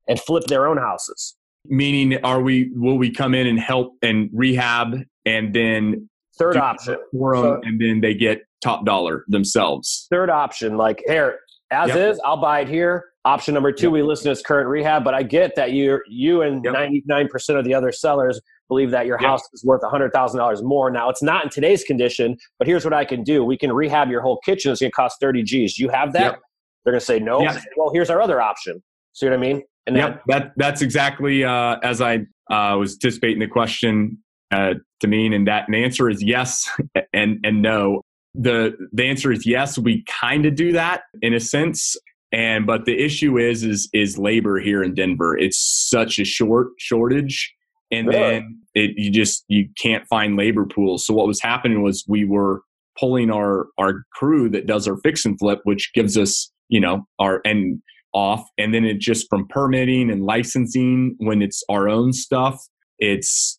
and 0.08 0.18
flip 0.18 0.44
their 0.44 0.66
own 0.66 0.78
houses? 0.78 1.36
meaning 1.68 2.16
are 2.24 2.40
we, 2.40 2.70
will 2.76 2.96
we 2.96 3.10
come 3.10 3.34
in 3.34 3.44
and 3.44 3.58
help 3.58 3.92
and 4.00 4.30
rehab 4.32 5.02
and 5.24 5.52
then 5.52 6.08
Third 6.38 6.56
option. 6.56 6.96
for 7.12 7.34
'em 7.36 7.42
So- 7.42 7.60
and 7.64 7.80
then 7.80 8.00
they 8.00 8.14
get 8.14 8.42
top 8.60 8.84
dollar 8.84 9.24
themselves? 9.28 10.06
Third 10.10 10.30
option, 10.30 10.76
like 10.76 11.02
here, 11.06 11.38
as 11.70 11.88
Yep. 11.88 11.98
is, 11.98 12.20
I'll 12.24 12.36
buy 12.40 12.60
it 12.60 12.68
here. 12.68 13.06
Option 13.24 13.54
number 13.54 13.72
two, 13.72 13.86
Yep. 13.86 13.92
we 13.92 14.02
listen 14.02 14.30
as 14.30 14.40
current 14.42 14.68
rehab, 14.68 15.02
but 15.04 15.14
I 15.14 15.22
get 15.22 15.54
that 15.56 15.72
you 15.72 16.00
you 16.08 16.42
and 16.42 16.62
ninety 16.62 17.02
nine 17.06 17.28
percent 17.28 17.58
of 17.58 17.64
the 17.64 17.74
other 17.74 17.90
sellers 17.90 18.40
believe 18.68 18.90
that 18.92 19.06
your 19.06 19.18
Yep. 19.20 19.28
house 19.30 19.42
is 19.52 19.64
worth 19.64 19.82
hundred 19.84 20.12
thousand 20.12 20.38
dollars 20.38 20.62
more. 20.62 20.90
Now 20.90 21.08
it's 21.10 21.22
not 21.22 21.44
in 21.44 21.50
today's 21.50 21.82
condition, 21.84 22.36
but 22.58 22.68
here's 22.68 22.84
what 22.84 22.94
I 22.94 23.04
can 23.04 23.22
do: 23.24 23.44
we 23.44 23.56
can 23.56 23.72
rehab 23.72 24.10
your 24.10 24.20
whole 24.20 24.38
kitchen. 24.44 24.70
It's 24.72 24.80
going 24.80 24.90
to 24.92 24.94
cost 24.94 25.18
thirty 25.20 25.42
G's. 25.42 25.78
You 25.78 25.88
have 25.88 26.12
that? 26.12 26.38
They're 26.84 26.92
going 26.92 27.00
to 27.00 27.04
say 27.04 27.18
no. 27.18 27.40
Well, 27.76 27.90
here's 27.92 28.10
our 28.10 28.20
other 28.20 28.40
option. 28.40 28.80
See 29.12 29.26
what 29.26 29.32
I 29.32 29.38
mean? 29.38 29.62
And 29.88 29.96
Yep, 29.96 30.22
that 30.28 30.52
that's 30.56 30.82
exactly 30.82 31.42
uh, 31.44 31.78
as 31.82 32.00
I 32.00 32.20
uh, 32.50 32.76
was 32.78 32.94
anticipating 32.94 33.40
the 33.40 33.48
question 33.48 34.18
uh, 34.50 34.74
to 35.00 35.06
mean, 35.08 35.32
and 35.32 35.46
that 35.46 35.64
and 35.66 35.74
the 35.74 35.84
answer 35.84 36.08
is 36.08 36.22
yes 36.22 36.68
and 37.12 37.38
and 37.44 37.62
no. 37.62 38.02
The 38.34 38.76
the 38.92 39.04
answer 39.06 39.32
is 39.32 39.46
yes. 39.46 39.78
We 39.78 40.04
kind 40.20 40.44
of 40.44 40.54
do 40.54 40.72
that 40.72 41.02
in 41.22 41.32
a 41.32 41.40
sense, 41.40 41.96
and 42.32 42.66
but 42.66 42.84
the 42.84 43.02
issue 43.02 43.38
is 43.38 43.64
is 43.64 43.88
is 43.94 44.18
labor 44.18 44.58
here 44.58 44.82
in 44.82 44.94
Denver. 44.94 45.36
It's 45.38 45.58
such 45.58 46.18
a 46.18 46.24
short 46.24 46.68
shortage, 46.78 47.54
and 47.90 48.08
Really? 48.08 48.18
then 48.18 48.60
it 48.74 48.90
you 48.96 49.10
just 49.10 49.44
you 49.48 49.68
can't 49.80 50.06
find 50.08 50.36
labor 50.36 50.66
pools. 50.66 51.06
So 51.06 51.14
what 51.14 51.26
was 51.26 51.40
happening 51.40 51.82
was 51.82 52.04
we 52.06 52.26
were 52.26 52.60
pulling 52.98 53.30
our 53.30 53.68
our 53.78 54.04
crew 54.12 54.50
that 54.50 54.66
does 54.66 54.86
our 54.86 54.98
fix 54.98 55.24
and 55.24 55.38
flip, 55.38 55.60
which 55.64 55.92
gives 55.94 56.18
us 56.18 56.52
you 56.68 56.80
know 56.80 57.06
our 57.18 57.40
and 57.44 57.80
off 58.12 58.48
and 58.56 58.72
then 58.72 58.84
it 58.84 58.98
just 58.98 59.28
from 59.28 59.46
permitting 59.48 60.10
and 60.10 60.24
licensing 60.24 61.14
when 61.18 61.42
it's 61.42 61.62
our 61.68 61.86
own 61.86 62.14
stuff 62.14 62.58
it's 62.98 63.58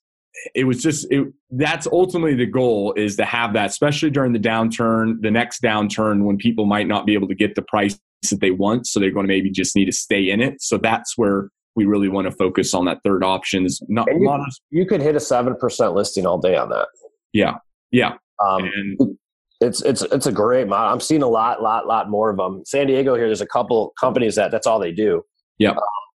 it 0.55 0.65
was 0.65 0.81
just 0.83 1.07
it, 1.11 1.27
that's 1.51 1.87
ultimately 1.87 2.35
the 2.35 2.45
goal 2.45 2.93
is 2.93 3.15
to 3.15 3.25
have 3.25 3.53
that 3.53 3.69
especially 3.69 4.09
during 4.09 4.33
the 4.33 4.39
downturn 4.39 5.19
the 5.21 5.31
next 5.31 5.61
downturn 5.61 6.23
when 6.23 6.37
people 6.37 6.65
might 6.65 6.87
not 6.87 7.05
be 7.05 7.13
able 7.13 7.27
to 7.27 7.35
get 7.35 7.55
the 7.55 7.61
price 7.63 7.99
that 8.29 8.39
they 8.39 8.51
want 8.51 8.85
so 8.87 8.99
they're 8.99 9.11
going 9.11 9.25
to 9.25 9.33
maybe 9.33 9.49
just 9.49 9.75
need 9.75 9.85
to 9.85 9.91
stay 9.91 10.29
in 10.29 10.41
it 10.41 10.61
so 10.61 10.77
that's 10.77 11.17
where 11.17 11.49
we 11.75 11.85
really 11.85 12.07
want 12.09 12.25
to 12.25 12.31
focus 12.31 12.73
on 12.73 12.85
that 12.85 12.99
third 13.03 13.23
option 13.23 13.65
is 13.65 13.81
not 13.87 14.07
you- 14.11 14.29
as- 14.47 14.59
you 14.71 14.85
could 14.85 15.01
hit 15.01 15.15
a 15.15 15.19
seven 15.19 15.55
percent 15.55 15.93
listing 15.93 16.25
all 16.25 16.37
day 16.39 16.55
on 16.55 16.69
that. 16.69 16.87
yeah 17.33 17.55
yeah 17.91 18.13
Um, 18.45 18.63
and 18.75 19.17
It's 19.59 19.81
it's 19.81 20.01
it's 20.03 20.27
a 20.27 20.31
great 20.31 20.67
model. 20.67 20.93
I'm 20.93 20.99
seeing 20.99 21.23
a 21.23 21.27
lot, 21.27 21.63
lot, 21.63 21.87
lot 21.87 22.09
more 22.11 22.29
of 22.29 22.37
them. 22.37 22.61
San 22.65 22.85
Diego 22.85 23.15
here, 23.15 23.25
there's 23.25 23.41
a 23.41 23.47
couple 23.47 23.91
companies 23.99 24.35
that 24.35 24.51
that's 24.51 24.67
all 24.67 24.77
they 24.79 24.91
do. 24.91 25.23
yeah 25.57 25.71
Um, 25.71 25.77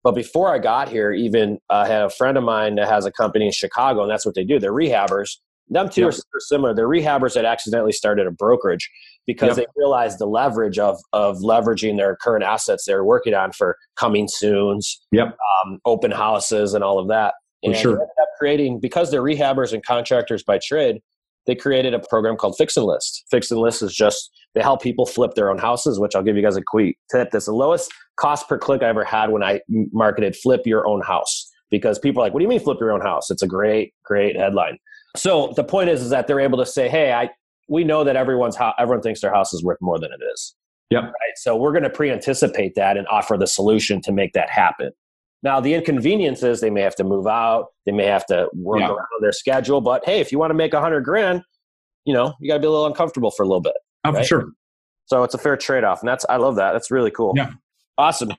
But 0.07 0.15
before 0.15 0.55
I 0.55 0.57
got 0.57 0.87
here, 0.87 1.11
even 1.11 1.59
I 1.69 1.81
uh, 1.81 1.85
had 1.85 2.01
a 2.03 2.09
friend 2.09 2.37
of 2.37 2.43
mine 2.45 2.75
that 2.75 2.87
has 2.87 3.05
a 3.05 3.11
company 3.11 3.45
in 3.45 3.51
Chicago, 3.51 4.03
and 4.03 4.09
that's 4.09 4.25
what 4.25 4.35
they 4.35 4.45
do. 4.45 4.57
They're 4.57 4.71
rehabbers. 4.71 5.35
Them 5.67 5.89
two 5.89 6.03
yep. 6.03 6.13
are 6.13 6.39
similar. 6.39 6.73
They're 6.73 6.87
rehabbers 6.87 7.33
that 7.33 7.43
accidentally 7.43 7.91
started 7.91 8.25
a 8.25 8.31
brokerage 8.31 8.89
because 9.25 9.57
yep. 9.57 9.57
they 9.57 9.65
realized 9.75 10.19
the 10.19 10.25
leverage 10.25 10.79
of 10.79 10.97
of 11.11 11.39
leveraging 11.39 11.97
their 11.97 12.15
current 12.15 12.45
assets 12.45 12.85
they're 12.85 13.03
working 13.03 13.33
on 13.33 13.51
for 13.51 13.75
coming 13.97 14.29
soon's, 14.29 14.97
yep. 15.11 15.35
Um, 15.65 15.79
open 15.83 16.11
houses, 16.11 16.73
and 16.73 16.85
all 16.85 16.99
of 16.99 17.09
that. 17.09 17.33
And 17.61 17.75
for 17.75 17.81
sure. 17.81 17.91
ended 17.95 18.07
up 18.21 18.29
creating 18.39 18.79
because 18.79 19.11
they're 19.11 19.21
rehabbers 19.21 19.73
and 19.73 19.85
contractors 19.85 20.41
by 20.41 20.57
trade. 20.63 21.01
They 21.47 21.55
created 21.55 21.93
a 21.93 21.99
program 21.99 22.35
called 22.35 22.55
Fix 22.57 22.77
and 22.77 22.85
List. 22.85 23.25
Fix 23.31 23.49
and 23.49 23.59
List 23.59 23.81
is 23.81 23.95
just 23.95 24.29
they 24.53 24.61
help 24.61 24.81
people 24.81 25.05
flip 25.05 25.33
their 25.33 25.49
own 25.49 25.57
houses, 25.57 25.99
which 25.99 26.15
I'll 26.15 26.23
give 26.23 26.35
you 26.35 26.43
guys 26.43 26.57
a 26.57 26.63
quick 26.65 26.97
tip. 27.11 27.31
That's 27.31 27.45
the 27.45 27.53
lowest 27.53 27.91
cost 28.17 28.47
per 28.47 28.57
click 28.57 28.83
I 28.83 28.87
ever 28.87 29.03
had 29.03 29.31
when 29.31 29.43
I 29.43 29.61
marketed 29.91 30.35
flip 30.35 30.61
your 30.65 30.87
own 30.87 31.01
house. 31.01 31.51
Because 31.69 31.99
people 31.99 32.21
are 32.21 32.25
like, 32.25 32.33
what 32.33 32.39
do 32.39 32.43
you 32.43 32.49
mean 32.49 32.61
flip 32.61 32.77
your 32.79 32.91
own 32.93 33.01
house? 33.01 33.29
It's 33.29 33.41
a 33.41 33.47
great, 33.47 33.93
great 34.05 34.37
headline. 34.37 34.77
So 35.15 35.53
the 35.55 35.63
point 35.63 35.89
is, 35.89 36.01
is 36.01 36.09
that 36.11 36.27
they're 36.27 36.39
able 36.39 36.57
to 36.59 36.65
say, 36.65 36.87
hey, 36.87 37.11
I 37.11 37.29
we 37.69 37.83
know 37.83 38.03
that 38.03 38.15
everyone's 38.15 38.55
ho- 38.55 38.73
everyone 38.79 39.01
thinks 39.01 39.21
their 39.21 39.33
house 39.33 39.53
is 39.53 39.63
worth 39.63 39.77
more 39.81 39.99
than 39.99 40.11
it 40.11 40.23
is. 40.33 40.55
Yep. 40.89 41.03
Right. 41.03 41.13
So 41.35 41.55
we're 41.55 41.73
going 41.73 41.83
to 41.83 41.89
pre-anticipate 41.89 42.75
that 42.75 42.95
and 42.95 43.05
offer 43.07 43.35
the 43.37 43.47
solution 43.47 44.01
to 44.03 44.13
make 44.13 44.31
that 44.33 44.49
happen. 44.49 44.91
Now 45.43 45.59
the 45.59 45.73
inconvenience 45.73 46.43
is 46.43 46.61
they 46.61 46.69
may 46.69 46.81
have 46.81 46.95
to 46.95 47.03
move 47.03 47.27
out, 47.27 47.67
they 47.85 47.91
may 47.91 48.05
have 48.05 48.25
to 48.27 48.49
work 48.53 48.79
yeah. 48.79 48.89
around 48.89 49.21
their 49.21 49.31
schedule. 49.31 49.81
But 49.81 50.03
hey, 50.05 50.19
if 50.19 50.31
you 50.31 50.39
want 50.39 50.51
to 50.51 50.55
make 50.55 50.73
a 50.73 50.81
hundred 50.81 51.01
grand, 51.01 51.43
you 52.05 52.13
know, 52.13 52.33
you 52.39 52.47
got 52.47 52.55
to 52.55 52.59
be 52.59 52.67
a 52.67 52.71
little 52.71 52.85
uncomfortable 52.85 53.31
for 53.31 53.43
a 53.43 53.47
little 53.47 53.61
bit. 53.61 53.73
Oh, 54.03 54.11
right? 54.11 54.19
for 54.19 54.25
sure. 54.25 54.51
So 55.05 55.23
it's 55.23 55.33
a 55.33 55.37
fair 55.37 55.57
trade 55.57 55.83
off. 55.83 56.01
And 56.01 56.09
that's, 56.09 56.25
I 56.29 56.37
love 56.37 56.55
that. 56.55 56.73
That's 56.73 56.91
really 56.91 57.11
cool. 57.11 57.33
Yeah. 57.35 57.51
Awesome. 57.97 58.31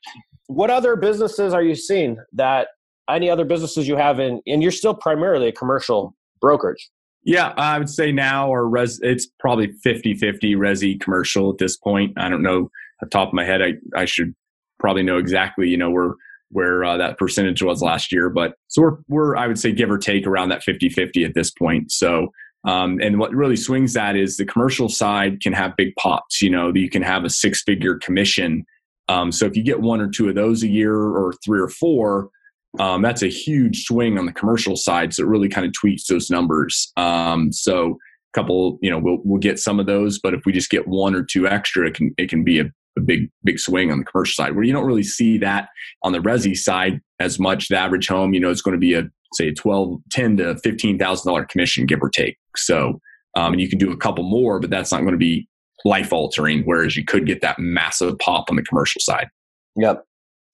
What 0.47 0.71
other 0.71 0.97
businesses 0.97 1.53
are 1.53 1.63
you 1.63 1.75
seeing 1.75 2.19
that 2.33 2.69
any 3.09 3.31
other 3.31 3.45
businesses 3.45 3.89
you 3.89 3.97
have 3.97 4.21
in, 4.21 4.41
and 4.47 4.63
you're 4.63 4.73
still 4.73 4.95
primarily 4.95 5.49
a 5.49 5.53
commercial 5.53 6.15
brokerage? 6.41 6.89
Yeah, 7.25 7.53
I 7.57 7.79
would 7.79 7.91
say 7.91 8.13
now 8.13 8.49
or 8.49 8.69
res 8.69 9.01
it's 9.03 9.27
probably 9.41 9.69
50-50 9.85 10.57
resi 10.57 11.01
commercial 11.01 11.51
at 11.51 11.59
this 11.59 11.77
point. 11.77 12.13
I 12.17 12.29
don't 12.29 12.43
know 12.43 12.71
the 13.01 13.07
top 13.07 13.29
of 13.29 13.35
my 13.35 13.45
head. 13.45 13.61
I, 13.61 13.75
I 13.95 14.05
should 14.05 14.35
probably 14.79 15.03
know 15.03 15.19
exactly, 15.19 15.69
you 15.69 15.77
know, 15.77 15.91
where 15.91 16.15
where 16.51 16.85
uh, 16.85 16.97
that 16.97 17.19
percentage 17.19 17.63
was 17.63 17.83
last 17.83 18.13
year, 18.13 18.31
but 18.31 18.55
so 18.69 18.83
we're 18.83 18.97
we're 19.09 19.37
I 19.37 19.47
would 19.47 19.59
say 19.59 19.73
give 19.73 19.91
or 19.91 19.99
take 19.99 20.27
around 20.27 20.49
that 20.51 20.63
50-50 20.63 21.27
at 21.27 21.35
this 21.35 21.51
point. 21.51 21.93
So 21.93 22.33
um, 22.65 22.99
and 23.01 23.19
what 23.19 23.33
really 23.33 23.57
swings 23.57 23.95
that 23.95 24.17
is 24.17 24.37
the 24.37 24.45
commercial 24.45 24.89
side 24.89 25.41
can 25.41 25.53
have 25.53 25.77
big 25.77 25.95
pops. 25.97 26.43
You 26.43 26.51
know, 26.51 26.73
you 26.75 26.91
can 26.91 27.03
have 27.03 27.25
a 27.25 27.31
six 27.31 27.63
figure 27.63 27.97
commission. 27.97 28.65
Um, 29.09 29.33
so 29.33 29.47
if 29.47 29.57
you 29.57 29.63
get 29.63 29.81
one 29.81 30.01
or 30.01 30.09
two 30.09 30.29
of 30.29 30.35
those 30.35 30.63
a 30.63 30.69
year 30.69 30.95
or 30.95 31.33
three 31.45 31.61
or 31.61 31.69
four, 31.69 32.31
um, 32.79 33.01
that's 33.03 33.23
a 33.23 33.29
huge 33.29 33.85
swing 33.85 34.19
on 34.19 34.27
the 34.27 34.33
commercial 34.33 34.77
side. 34.77 35.15
So 35.15 35.23
it 35.23 35.29
really 35.29 35.49
kind 35.49 35.67
of 35.67 35.73
tweaks 35.73 36.07
those 36.07 36.31
numbers. 36.31 36.93
Um, 36.97 37.53
so 37.53 37.93
a 37.93 38.39
couple, 38.39 38.79
you 38.83 38.91
know, 38.91 38.99
we'll, 38.99 39.19
we'll 39.25 39.41
get 39.41 39.59
some 39.59 39.81
of 39.81 39.87
those, 39.87 40.19
but 40.19 40.35
if 40.35 40.43
we 40.45 40.53
just 40.53 40.71
get 40.71 40.87
one 40.87 41.15
or 41.15 41.23
two 41.23 41.49
extra, 41.49 41.87
it 41.89 41.95
can, 41.95 42.13
it 42.19 42.29
can 42.29 42.45
be 42.45 42.61
a, 42.61 42.65
a 42.99 43.03
big, 43.03 43.31
big 43.45 43.59
swing 43.59 43.91
on 43.91 43.99
the 43.99 44.05
commercial 44.05 44.45
side 44.45 44.55
where 44.55 44.65
you 44.65 44.73
don't 44.73 44.87
really 44.87 45.03
see 45.03 45.39
that 45.39 45.69
on 46.03 46.13
the 46.13 46.19
resi 46.19 46.57
side 46.57 47.01
as 47.21 47.39
much. 47.39 47.69
The 47.69 47.77
average 47.77 48.09
home, 48.09 48.35
you 48.35 48.41
know, 48.41 48.51
it's 48.51 48.63
going 48.63 48.77
to 48.77 48.81
be 48.81 48.95
a 48.95 49.05
say 49.35 49.53
12, 49.53 50.01
10 50.11 50.37
to 50.39 50.55
$15,000 50.55 51.49
commission, 51.49 51.87
give 51.87 52.01
or 52.03 52.11
take. 52.11 52.37
So, 52.57 53.01
um, 53.37 53.53
and 53.53 53.61
you 53.61 53.69
can 53.69 53.79
do 53.79 53.93
a 53.93 53.97
couple 53.97 54.25
more, 54.25 54.59
but 54.61 54.71
that's 54.71 54.93
not 54.93 55.01
going 55.01 55.13
to 55.13 55.19
be 55.19 55.49
life 55.85 56.13
altering. 56.13 56.63
Whereas 56.65 56.97
you 56.97 57.05
could 57.05 57.27
get 57.27 57.41
that 57.43 57.59
massive 57.59 58.19
pop 58.19 58.51
on 58.51 58.57
the 58.57 58.63
commercial 58.63 59.01
side. 59.01 59.29
Yep. 59.77 60.05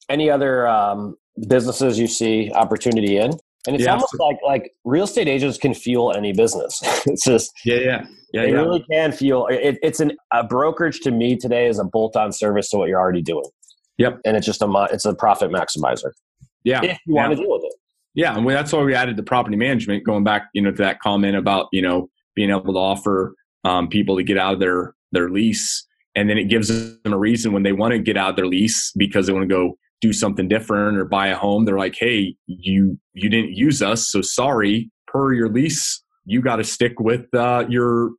Any 0.08 0.30
other 0.30 0.66
um, 0.66 1.16
businesses 1.48 1.98
you 1.98 2.06
see 2.06 2.52
opportunity 2.52 3.16
in? 3.16 3.32
And 3.66 3.76
it's 3.76 3.84
yeah. 3.84 3.92
almost 3.92 4.18
like 4.18 4.36
like 4.44 4.72
real 4.84 5.04
estate 5.04 5.28
agents 5.28 5.56
can 5.56 5.74
fuel 5.74 6.12
any 6.12 6.32
business. 6.32 6.80
it's 7.06 7.24
just 7.24 7.50
yeah, 7.64 7.76
yeah, 7.76 8.06
yeah. 8.32 8.42
They 8.42 8.50
yeah. 8.50 8.56
really 8.56 8.84
can 8.90 9.12
fuel. 9.12 9.46
It, 9.46 9.78
it's 9.82 10.00
an 10.00 10.12
a 10.32 10.44
brokerage 10.44 11.00
to 11.00 11.10
me 11.10 11.36
today 11.36 11.66
is 11.66 11.78
a 11.78 11.84
bolt 11.84 12.16
on 12.16 12.32
service 12.32 12.68
to 12.70 12.76
what 12.76 12.88
you're 12.88 13.00
already 13.00 13.22
doing. 13.22 13.48
Yep. 13.98 14.20
And 14.24 14.36
it's 14.36 14.46
just 14.46 14.60
a 14.60 14.88
it's 14.92 15.04
a 15.04 15.14
profit 15.14 15.50
maximizer. 15.50 16.10
Yeah. 16.64 16.82
If 16.82 16.98
you 17.06 17.14
yeah. 17.14 17.28
want 17.28 17.36
to 17.36 17.42
deal 17.42 17.52
with 17.52 17.64
it. 17.64 17.72
Yeah, 18.14 18.36
and 18.36 18.48
that's 18.48 18.72
why 18.72 18.82
we 18.82 18.94
added 18.94 19.16
the 19.16 19.24
property 19.24 19.56
management. 19.56 20.04
Going 20.04 20.22
back, 20.22 20.48
you 20.54 20.62
know, 20.62 20.70
to 20.70 20.76
that 20.78 21.00
comment 21.00 21.36
about 21.36 21.66
you 21.72 21.82
know 21.82 22.08
being 22.36 22.50
able 22.50 22.72
to 22.72 22.78
offer 22.78 23.34
um, 23.64 23.88
people 23.88 24.16
to 24.16 24.22
get 24.22 24.38
out 24.38 24.54
of 24.54 24.60
their 24.60 24.94
their 25.10 25.28
lease, 25.28 25.84
and 26.14 26.30
then 26.30 26.38
it 26.38 26.44
gives 26.44 26.68
them 26.68 27.12
a 27.12 27.18
reason 27.18 27.52
when 27.52 27.64
they 27.64 27.72
want 27.72 27.92
to 27.92 27.98
get 27.98 28.16
out 28.16 28.30
of 28.30 28.36
their 28.36 28.46
lease 28.46 28.92
because 28.96 29.26
they 29.26 29.32
want 29.32 29.42
to 29.42 29.52
go 29.52 29.76
do 30.00 30.12
something 30.12 30.48
different 30.48 30.98
or 30.98 31.04
buy 31.04 31.28
a 31.28 31.36
home. 31.36 31.64
They're 31.64 31.78
like, 31.78 31.96
hey, 31.98 32.36
you 32.46 32.98
you 33.12 33.28
didn't 33.28 33.52
use 33.52 33.82
us, 33.82 34.08
so 34.08 34.20
sorry. 34.20 34.90
Per 35.06 35.32
your 35.32 35.48
lease, 35.48 36.02
you 36.24 36.42
got 36.42 36.56
to 36.56 36.64
stick 36.64 36.98
with 36.98 37.32
uh, 37.34 37.64
your 37.68 38.10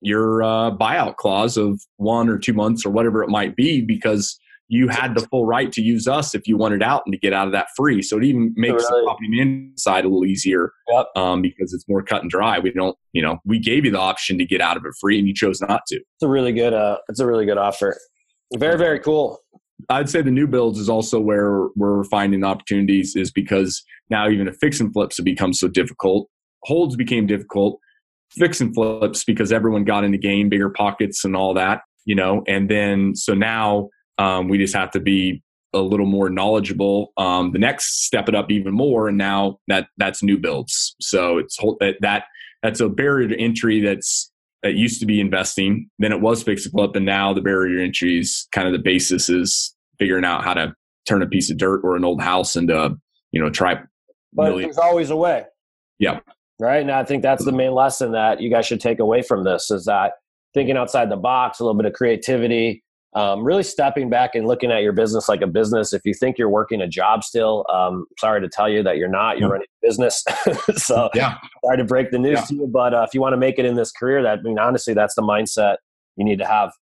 your 0.00 0.42
uh, 0.42 0.70
buyout 0.72 1.16
clause 1.16 1.56
of 1.56 1.80
one 1.96 2.28
or 2.28 2.38
two 2.38 2.52
months 2.52 2.84
or 2.84 2.90
whatever 2.90 3.22
it 3.22 3.28
might 3.28 3.56
be 3.56 3.80
because 3.80 4.38
you 4.72 4.88
had 4.88 5.14
the 5.14 5.20
full 5.28 5.44
right 5.44 5.70
to 5.70 5.82
use 5.82 6.08
us 6.08 6.34
if 6.34 6.48
you 6.48 6.56
wanted 6.56 6.82
out 6.82 7.02
and 7.04 7.12
to 7.12 7.18
get 7.18 7.34
out 7.34 7.46
of 7.46 7.52
that 7.52 7.66
free. 7.76 8.00
So 8.00 8.16
it 8.16 8.24
even 8.24 8.54
makes 8.56 8.82
the 8.84 9.02
property 9.04 9.28
management 9.28 9.78
side 9.78 10.06
a 10.06 10.08
little 10.08 10.24
easier 10.24 10.72
yep. 10.90 11.06
um, 11.14 11.42
because 11.42 11.74
it's 11.74 11.86
more 11.86 12.02
cut 12.02 12.22
and 12.22 12.30
dry. 12.30 12.58
We 12.58 12.72
don't, 12.72 12.96
you 13.12 13.20
know, 13.20 13.38
we 13.44 13.58
gave 13.58 13.84
you 13.84 13.90
the 13.90 13.98
option 13.98 14.38
to 14.38 14.46
get 14.46 14.62
out 14.62 14.78
of 14.78 14.86
it 14.86 14.92
free 14.98 15.18
and 15.18 15.28
you 15.28 15.34
chose 15.34 15.60
not 15.60 15.82
to. 15.88 15.96
It's 15.96 16.22
a 16.22 16.28
really 16.28 16.54
good, 16.54 16.72
uh, 16.72 16.98
it's 17.10 17.20
a 17.20 17.26
really 17.26 17.44
good 17.44 17.58
offer. 17.58 17.98
Very, 18.54 18.78
very 18.78 18.98
cool. 18.98 19.41
I'd 19.88 20.08
say 20.08 20.22
the 20.22 20.30
new 20.30 20.46
builds 20.46 20.78
is 20.78 20.88
also 20.88 21.20
where 21.20 21.68
we're 21.76 22.04
finding 22.04 22.44
opportunities 22.44 23.16
is 23.16 23.30
because 23.30 23.82
now 24.10 24.28
even 24.28 24.46
the 24.46 24.52
fix 24.52 24.80
and 24.80 24.92
flips 24.92 25.16
have 25.16 25.24
become 25.24 25.52
so 25.52 25.68
difficult. 25.68 26.28
Holds 26.64 26.96
became 26.96 27.26
difficult. 27.26 27.78
Fix 28.30 28.60
and 28.60 28.74
flips 28.74 29.24
because 29.24 29.52
everyone 29.52 29.84
got 29.84 30.04
in 30.04 30.12
the 30.12 30.18
game, 30.18 30.50
BiggerPockets 30.50 31.24
and 31.24 31.36
all 31.36 31.54
that, 31.54 31.82
you 32.04 32.14
know, 32.14 32.42
and 32.46 32.68
then 32.70 33.14
so 33.14 33.34
now 33.34 33.90
um, 34.18 34.48
we 34.48 34.58
just 34.58 34.74
have 34.74 34.90
to 34.92 35.00
be 35.00 35.42
a 35.74 35.80
little 35.80 36.06
more 36.06 36.28
knowledgeable. 36.28 37.12
Um, 37.16 37.52
the 37.52 37.58
next 37.58 38.04
step 38.04 38.28
it 38.28 38.34
up 38.34 38.50
even 38.50 38.74
more, 38.74 39.08
and 39.08 39.18
now 39.18 39.58
that 39.68 39.88
that's 39.96 40.22
new 40.22 40.38
builds. 40.38 40.94
So 41.00 41.38
it's 41.38 41.56
that 41.80 41.96
that 42.00 42.24
that's 42.62 42.80
a 42.80 42.88
barrier 42.88 43.28
to 43.28 43.38
entry 43.38 43.80
that's 43.80 44.30
that 44.62 44.74
used 44.74 45.00
to 45.00 45.06
be 45.06 45.20
investing. 45.20 45.90
Then 45.98 46.12
it 46.12 46.20
was 46.20 46.42
fix 46.42 46.64
and 46.64 46.72
flip, 46.72 46.94
and 46.94 47.06
now 47.06 47.32
the 47.32 47.40
barrier 47.40 47.78
to 47.78 47.84
entry 47.84 48.20
is 48.20 48.46
kind 48.52 48.66
of 48.66 48.72
the 48.72 48.78
basis 48.78 49.28
is 49.28 49.71
figuring 49.98 50.24
out 50.24 50.44
how 50.44 50.54
to 50.54 50.74
turn 51.06 51.22
a 51.22 51.26
piece 51.26 51.50
of 51.50 51.58
dirt 51.58 51.80
or 51.82 51.96
an 51.96 52.04
old 52.04 52.22
house 52.22 52.56
into 52.56 52.96
you 53.32 53.40
know 53.40 53.50
try. 53.50 53.80
But 54.32 54.50
million. 54.50 54.62
there's 54.62 54.78
always 54.78 55.10
a 55.10 55.16
way. 55.16 55.44
Yeah. 55.98 56.20
Right. 56.58 56.80
And 56.80 56.90
I 56.90 57.04
think 57.04 57.22
that's 57.22 57.44
the 57.44 57.52
main 57.52 57.72
lesson 57.72 58.12
that 58.12 58.40
you 58.40 58.48
guys 58.50 58.66
should 58.66 58.80
take 58.80 58.98
away 58.98 59.22
from 59.22 59.44
this 59.44 59.70
is 59.70 59.84
that 59.86 60.12
thinking 60.54 60.76
outside 60.76 61.10
the 61.10 61.16
box, 61.16 61.60
a 61.60 61.64
little 61.64 61.76
bit 61.76 61.86
of 61.86 61.92
creativity, 61.92 62.84
um, 63.14 63.44
really 63.44 63.62
stepping 63.62 64.08
back 64.08 64.34
and 64.34 64.46
looking 64.46 64.70
at 64.70 64.82
your 64.82 64.92
business 64.92 65.28
like 65.28 65.42
a 65.42 65.46
business. 65.46 65.92
If 65.92 66.02
you 66.04 66.14
think 66.14 66.38
you're 66.38 66.48
working 66.48 66.80
a 66.80 66.88
job 66.88 67.24
still, 67.24 67.66
um, 67.68 68.06
sorry 68.18 68.40
to 68.40 68.48
tell 68.48 68.68
you 68.68 68.82
that 68.84 68.96
you're 68.96 69.08
not. 69.08 69.38
You're 69.38 69.50
running 69.50 69.66
a 69.82 69.86
business. 69.86 70.24
so 70.76 71.10
yeah. 71.14 71.36
sorry 71.64 71.76
to 71.78 71.84
break 71.84 72.10
the 72.10 72.18
news 72.18 72.38
yeah. 72.38 72.44
to 72.44 72.54
you, 72.54 72.66
but 72.66 72.94
uh, 72.94 73.04
if 73.06 73.12
you 73.12 73.20
want 73.20 73.34
to 73.34 73.38
make 73.38 73.58
it 73.58 73.64
in 73.64 73.74
this 73.74 73.92
career, 73.92 74.22
that 74.22 74.38
I 74.38 74.42
mean, 74.42 74.58
honestly, 74.58 74.94
that's 74.94 75.14
the 75.14 75.22
mindset 75.22 75.76
you 76.16 76.24
need 76.24 76.38
to 76.38 76.46
have. 76.46 76.72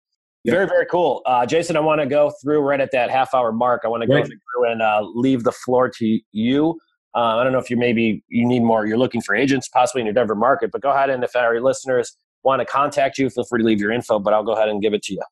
Very, 0.46 0.66
very 0.66 0.86
cool. 0.86 1.22
Uh, 1.26 1.44
Jason, 1.44 1.76
I 1.76 1.80
want 1.80 2.00
to 2.00 2.06
go 2.06 2.32
through 2.42 2.60
right 2.60 2.80
at 2.80 2.90
that 2.92 3.10
half 3.10 3.34
hour 3.34 3.52
mark. 3.52 3.82
I 3.84 3.88
want 3.88 4.02
to 4.02 4.06
go 4.06 4.22
through 4.22 4.70
and 4.70 4.80
uh, 4.80 5.02
leave 5.02 5.44
the 5.44 5.52
floor 5.52 5.90
to 5.98 6.20
you. 6.32 6.78
Uh, 7.14 7.36
I 7.36 7.44
don't 7.44 7.52
know 7.52 7.58
if 7.58 7.68
you 7.68 7.76
maybe 7.76 8.24
you 8.28 8.46
need 8.46 8.60
more. 8.60 8.86
You're 8.86 8.98
looking 8.98 9.20
for 9.20 9.34
agents 9.34 9.68
possibly 9.68 10.00
in 10.00 10.06
your 10.06 10.14
Denver 10.14 10.34
market, 10.34 10.70
but 10.72 10.80
go 10.80 10.90
ahead 10.90 11.10
and 11.10 11.22
if 11.24 11.34
our 11.36 11.60
listeners 11.60 12.16
want 12.42 12.60
to 12.60 12.64
contact 12.64 13.18
you, 13.18 13.28
feel 13.28 13.44
free 13.44 13.60
to 13.60 13.66
leave 13.66 13.80
your 13.80 13.92
info. 13.92 14.18
But 14.18 14.32
I'll 14.32 14.44
go 14.44 14.52
ahead 14.52 14.68
and 14.68 14.80
give 14.80 14.94
it 14.94 15.02
to 15.04 15.14
you 15.14 15.22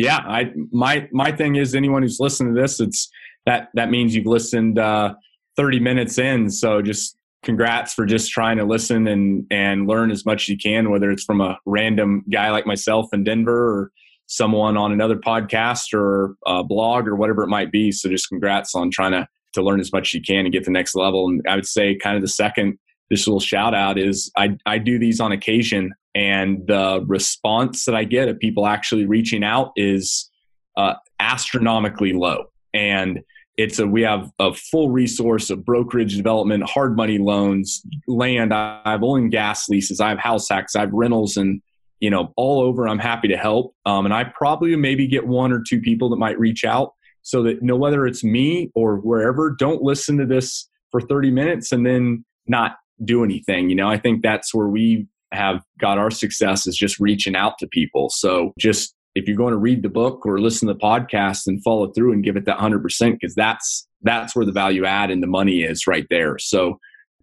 yeah, 0.00 0.20
I 0.26 0.52
my 0.72 1.08
my 1.12 1.30
thing 1.32 1.56
is 1.56 1.74
anyone 1.74 2.02
who's 2.02 2.20
listening 2.20 2.54
to 2.54 2.60
this, 2.60 2.80
it's 2.80 3.10
that 3.46 3.68
that 3.74 3.90
means 3.90 4.14
you've 4.14 4.26
listened 4.26 4.78
uh, 4.78 5.14
30 5.56 5.80
minutes 5.80 6.18
in. 6.18 6.50
So 6.50 6.82
just 6.82 7.16
congrats 7.42 7.94
for 7.94 8.04
just 8.06 8.30
trying 8.30 8.56
to 8.58 8.64
listen 8.64 9.06
and 9.06 9.44
and 9.50 9.86
learn 9.86 10.10
as 10.10 10.24
much 10.24 10.44
as 10.44 10.48
you 10.48 10.58
can, 10.58 10.90
whether 10.90 11.10
it's 11.10 11.24
from 11.24 11.40
a 11.40 11.58
random 11.66 12.24
guy 12.32 12.50
like 12.50 12.66
myself 12.66 13.08
in 13.12 13.24
Denver 13.24 13.68
or 13.68 13.92
someone 14.30 14.76
on 14.76 14.92
another 14.92 15.16
podcast 15.16 15.92
or 15.92 16.36
blog 16.64 17.08
or 17.08 17.16
whatever 17.16 17.42
it 17.42 17.48
might 17.48 17.72
be. 17.72 17.92
So 17.92 18.08
just 18.08 18.28
congrats 18.28 18.74
on 18.74 18.90
trying 18.90 19.12
to 19.12 19.26
to 19.52 19.62
learn 19.62 19.80
as 19.80 19.92
much 19.92 20.10
as 20.10 20.14
you 20.14 20.22
can 20.22 20.46
and 20.46 20.52
get 20.52 20.64
the 20.64 20.70
next 20.70 20.94
level. 20.94 21.26
And 21.26 21.42
I 21.48 21.56
would 21.56 21.66
say 21.66 21.96
kind 21.96 22.14
of 22.14 22.22
the 22.22 22.28
second 22.28 22.78
this 23.10 23.26
little 23.26 23.40
shout 23.40 23.74
out 23.74 23.98
is 23.98 24.30
I, 24.36 24.56
I 24.64 24.78
do 24.78 24.96
these 24.96 25.18
on 25.18 25.32
occasion 25.32 25.92
and 26.14 26.66
the 26.66 27.04
response 27.06 27.84
that 27.84 27.94
I 27.94 28.04
get 28.04 28.28
of 28.28 28.38
people 28.38 28.66
actually 28.66 29.06
reaching 29.06 29.44
out 29.44 29.72
is 29.76 30.30
uh, 30.76 30.94
astronomically 31.18 32.12
low. 32.12 32.46
And 32.72 33.20
it's 33.56 33.78
a 33.78 33.86
we 33.86 34.02
have 34.02 34.30
a 34.38 34.54
full 34.54 34.90
resource 34.90 35.50
of 35.50 35.64
brokerage 35.64 36.16
development, 36.16 36.68
hard 36.68 36.96
money 36.96 37.18
loans, 37.18 37.82
land. 38.06 38.54
I 38.54 38.80
have 38.84 39.02
oil 39.02 39.16
and 39.16 39.30
gas 39.30 39.68
leases. 39.68 40.00
I 40.00 40.08
have 40.08 40.18
house 40.18 40.48
hacks. 40.48 40.74
I 40.74 40.80
have 40.80 40.92
rentals, 40.92 41.36
and 41.36 41.60
you 42.00 42.10
know 42.10 42.32
all 42.36 42.60
over. 42.60 42.88
I'm 42.88 42.98
happy 42.98 43.28
to 43.28 43.36
help. 43.36 43.74
Um, 43.86 44.04
and 44.04 44.14
I 44.14 44.24
probably 44.24 44.74
maybe 44.76 45.06
get 45.06 45.26
one 45.26 45.52
or 45.52 45.62
two 45.66 45.80
people 45.80 46.08
that 46.10 46.16
might 46.16 46.38
reach 46.38 46.64
out. 46.64 46.94
so 47.22 47.42
that 47.42 47.56
you 47.56 47.62
know 47.62 47.76
whether 47.76 48.06
it's 48.06 48.24
me 48.24 48.70
or 48.74 48.96
wherever, 48.96 49.50
don't 49.50 49.82
listen 49.82 50.16
to 50.18 50.26
this 50.26 50.68
for 50.90 51.00
30 51.00 51.30
minutes 51.30 51.72
and 51.72 51.86
then 51.86 52.24
not 52.46 52.76
do 53.04 53.24
anything. 53.24 53.70
You 53.70 53.76
know, 53.76 53.88
I 53.88 53.98
think 53.98 54.22
that's 54.22 54.54
where 54.54 54.68
we 54.68 55.06
have 55.32 55.62
got 55.78 55.98
our 55.98 56.10
success 56.10 56.66
is 56.66 56.76
just 56.76 56.98
reaching 56.98 57.36
out 57.36 57.58
to 57.58 57.66
people. 57.68 58.10
So 58.10 58.52
just 58.58 58.94
if 59.14 59.26
you're 59.26 59.36
going 59.36 59.52
to 59.52 59.58
read 59.58 59.82
the 59.82 59.88
book 59.88 60.24
or 60.24 60.40
listen 60.40 60.68
to 60.68 60.74
the 60.74 60.80
podcast 60.80 61.46
and 61.46 61.62
follow 61.62 61.90
through 61.92 62.12
and 62.12 62.24
give 62.24 62.36
it 62.36 62.44
that 62.46 62.58
100% 62.58 63.12
because 63.12 63.34
that's 63.34 63.86
that's 64.02 64.34
where 64.34 64.46
the 64.46 64.52
value 64.52 64.84
add 64.84 65.10
and 65.10 65.22
the 65.22 65.26
money 65.26 65.62
is 65.62 65.86
right 65.86 66.06
there. 66.10 66.38
So 66.38 66.78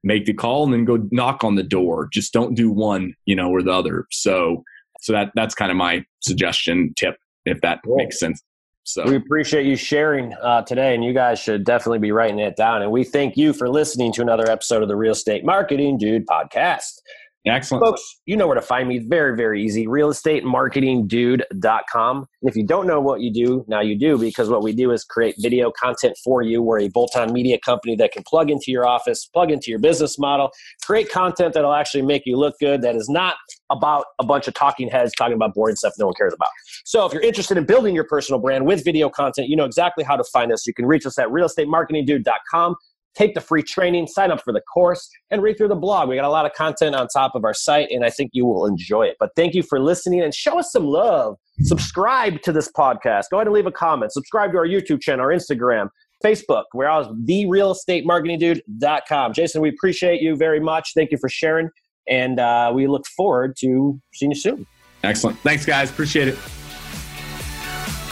make 0.08 0.26
the 0.26 0.34
call 0.34 0.63
and 0.63 0.74
then 0.74 0.86
go 0.86 1.08
knock 1.12 1.43
on 1.43 1.56
the 1.56 1.63
door. 1.63 2.08
Just 2.12 2.34
don't 2.34 2.56
do 2.56 2.72
one, 2.72 3.13
you 3.26 3.36
know, 3.36 3.50
or 3.52 3.62
the 3.62 3.72
other. 3.72 4.08
So 4.12 4.63
so 5.02 5.13
that 5.13 5.32
that's 5.36 5.54
kind 5.54 5.70
of 5.70 5.78
my 5.78 6.04
suggestion 6.22 6.93
tip 6.96 7.17
if 7.46 7.62
that 7.62 7.82
cool. 7.86 7.98
makes 7.98 8.20
sense. 8.20 8.41
So 8.84 9.04
we 9.04 9.17
appreciate 9.17 9.65
you 9.65 9.76
sharing 9.76 10.34
uh, 10.41 10.62
today, 10.62 10.96
and 10.96 11.04
you 11.04 11.12
guys 11.12 11.39
should 11.39 11.65
definitely 11.65 12.00
be 12.00 12.13
writing 12.13 12.39
it 12.39 12.56
down. 12.56 12.82
And 12.82 12.89
we 12.89 13.04
thank 13.04 13.36
you 13.36 13.52
for 13.52 13.67
listening 13.67 14.13
to 14.13 14.22
another 14.22 14.50
episode 14.50 14.82
of 14.82 14.88
the 14.88 14.96
Real 14.96 15.12
Estate 15.12 15.43
Marketing 15.43 15.98
Dude 15.98 16.26
podcast. 16.26 17.02
Excellent. 17.50 17.86
Folks, 17.86 18.22
you 18.26 18.38
know 18.38 18.48
where 18.48 18.56
to 18.56 18.62
find 18.62 18.88
me. 18.88 19.00
Very, 19.00 19.36
very 19.36 19.62
easy. 19.64 19.88
Realestatemarketingdude.com. 19.88 22.18
And 22.18 22.50
if 22.50 22.56
you 22.56 22.66
don't 22.66 22.88
know 22.88 23.02
what 23.02 23.22
you 23.22 23.32
do, 23.32 23.64
now 23.68 23.82
you 23.82 23.96
do 23.98 24.18
because 24.18 24.50
what 24.50 24.64
we 24.64 24.74
do 24.74 24.92
is 24.92 25.04
create 25.04 25.36
video 25.40 25.72
content 25.72 26.18
for 26.24 26.42
you. 26.42 26.62
We're 26.62 26.80
a 26.80 26.88
bolt 26.90 27.16
on 27.16 27.32
media 27.34 27.60
company 27.60 27.96
that 27.98 28.12
can 28.12 28.24
plug 28.24 28.50
into 28.50 28.72
your 28.72 28.88
office, 28.88 29.26
plug 29.26 29.52
into 29.52 29.70
your 29.70 29.80
business 29.80 30.18
model, 30.20 30.52
create 30.84 31.12
content 31.12 31.54
that'll 31.54 31.74
actually 31.74 32.04
make 32.04 32.24
you 32.26 32.38
look 32.38 32.56
good 32.60 32.82
that 32.82 32.96
is 32.96 33.10
not 33.10 33.36
about 33.70 34.06
a 34.20 34.26
bunch 34.26 34.48
of 34.48 34.54
talking 34.54 34.90
heads 34.90 35.12
talking 35.18 35.36
about 35.36 35.54
boring 35.54 35.76
stuff 35.76 35.92
no 36.00 36.06
one 36.06 36.16
cares 36.16 36.34
about. 36.34 36.48
So 36.86 37.06
if 37.06 37.12
you're 37.14 37.22
interested 37.22 37.58
in 37.58 37.66
building 37.66 37.94
your 37.94 38.06
personal 38.06 38.40
brand 38.40 38.66
with 38.66 38.86
video 38.86 39.10
content, 39.10 39.50
you 39.50 39.58
know 39.58 39.66
exactly 39.66 40.04
how 40.04 40.16
to 40.16 40.24
find 40.26 40.52
us. 40.52 40.66
You 40.66 40.74
can 40.74 40.86
reach 40.86 41.06
us 41.06 41.20
at 41.20 41.28
realestatemarketingdude.com 41.28 42.76
take 43.17 43.34
the 43.34 43.41
free 43.41 43.63
training, 43.63 44.08
sign 44.08 44.32
up 44.32 44.43
for 44.43 44.53
the 44.53 44.62
course, 44.62 45.10
and 45.32 45.41
read 45.41 45.58
through 45.58 45.69
the 45.69 45.75
blog. 45.75 46.08
We 46.08 46.15
got 46.15 46.25
a 46.25 46.30
lot 46.30 46.45
of 46.45 46.53
content 46.53 46.95
on 46.95 47.08
top 47.08 47.34
of 47.36 47.43
our 47.43 47.53
site, 47.53 47.89
and 47.89 48.06
I 48.06 48.10
think 48.10 48.32
you 48.34 48.45
will 48.45 48.65
enjoy 48.65 49.08
it. 49.08 49.17
But 49.19 49.32
thank 49.36 49.56
you 49.56 49.63
for 49.63 49.80
listening 49.80 50.21
and 50.21 50.34
show 50.34 50.60
us 50.60 50.71
some 50.71 50.86
love. 50.86 51.38
Subscribe 51.62 52.41
to 52.43 52.51
this 52.51 52.71
podcast. 52.71 53.25
Go 53.32 53.38
ahead 53.38 53.47
and 53.47 53.56
leave 53.56 53.65
a 53.65 53.71
comment. 53.71 54.12
Subscribe 54.12 54.51
to 54.51 54.58
our 54.58 54.67
YouTube 54.67 55.01
channel, 55.01 55.25
our 55.25 55.32
Instagram, 55.32 55.89
Facebook. 56.23 56.65
We're 56.73 56.88
on 56.88 57.25
therealestatemarketingdude.com. 57.27 59.34
Jason, 59.34 59.62
we 59.62 59.69
appreciate 59.69 60.21
you 60.21 60.36
very 60.36 60.60
much. 60.60 60.91
Thank 60.93 61.12
you 61.12 61.17
for 61.17 61.30
sharing, 61.30 61.69
and 62.08 62.39
uh, 62.39 62.71
we 62.73 62.88
look 62.88 63.08
forward 63.08 63.56
to 63.60 63.99
seeing 64.13 64.32
you 64.32 64.38
soon. 64.38 64.67
Excellent. 65.03 65.38
Thanks, 65.39 65.65
guys. 65.65 65.89
Appreciate 65.89 66.27
it. 66.27 66.38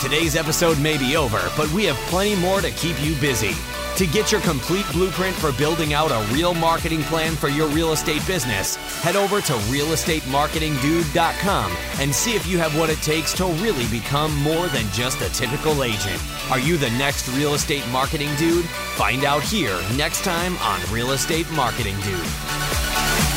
Today's 0.02 0.36
episode 0.36 0.80
may 0.80 0.98
be 0.98 1.16
over, 1.16 1.42
but 1.58 1.72
we 1.72 1.86
have 1.86 1.96
plenty 2.10 2.36
more 2.36 2.62
to 2.62 2.70
keep 2.72 3.02
you 3.04 3.16
busy. 3.16 3.56
To 3.98 4.06
get 4.06 4.30
your 4.30 4.42
complete 4.42 4.86
blueprint 4.92 5.34
for 5.38 5.54
building 5.54 5.94
out 5.94 6.12
a 6.12 6.22
real 6.34 6.54
marketing 6.54 7.02
plan 7.04 7.38
for 7.38 7.48
your 7.48 7.70
real 7.70 7.94
estate 7.94 8.28
business, 8.28 8.76
head 9.02 9.16
over 9.16 9.40
to 9.40 9.54
realestatemarketingdude.com 9.54 11.72
and 12.00 12.14
see 12.14 12.36
if 12.36 12.46
you 12.46 12.58
have 12.58 12.78
what 12.78 12.90
it 12.90 13.02
takes 13.02 13.32
to 13.36 13.46
really 13.46 13.88
become 13.88 14.36
more 14.36 14.68
than 14.68 14.92
just 14.92 15.22
a 15.22 15.30
typical 15.30 15.86
agent. 15.86 16.22
Are 16.52 16.60
you 16.60 16.76
the 16.76 16.90
next 16.92 17.30
real 17.38 17.54
estate 17.54 17.88
marketing 17.88 18.36
dude? 18.36 18.66
Find 18.66 19.24
out 19.24 19.44
here 19.44 19.80
next 19.96 20.26
time 20.26 20.58
on 20.58 20.82
Real 20.92 21.12
Estate 21.12 21.50
Marketing 21.52 21.96
Dude. 22.02 23.35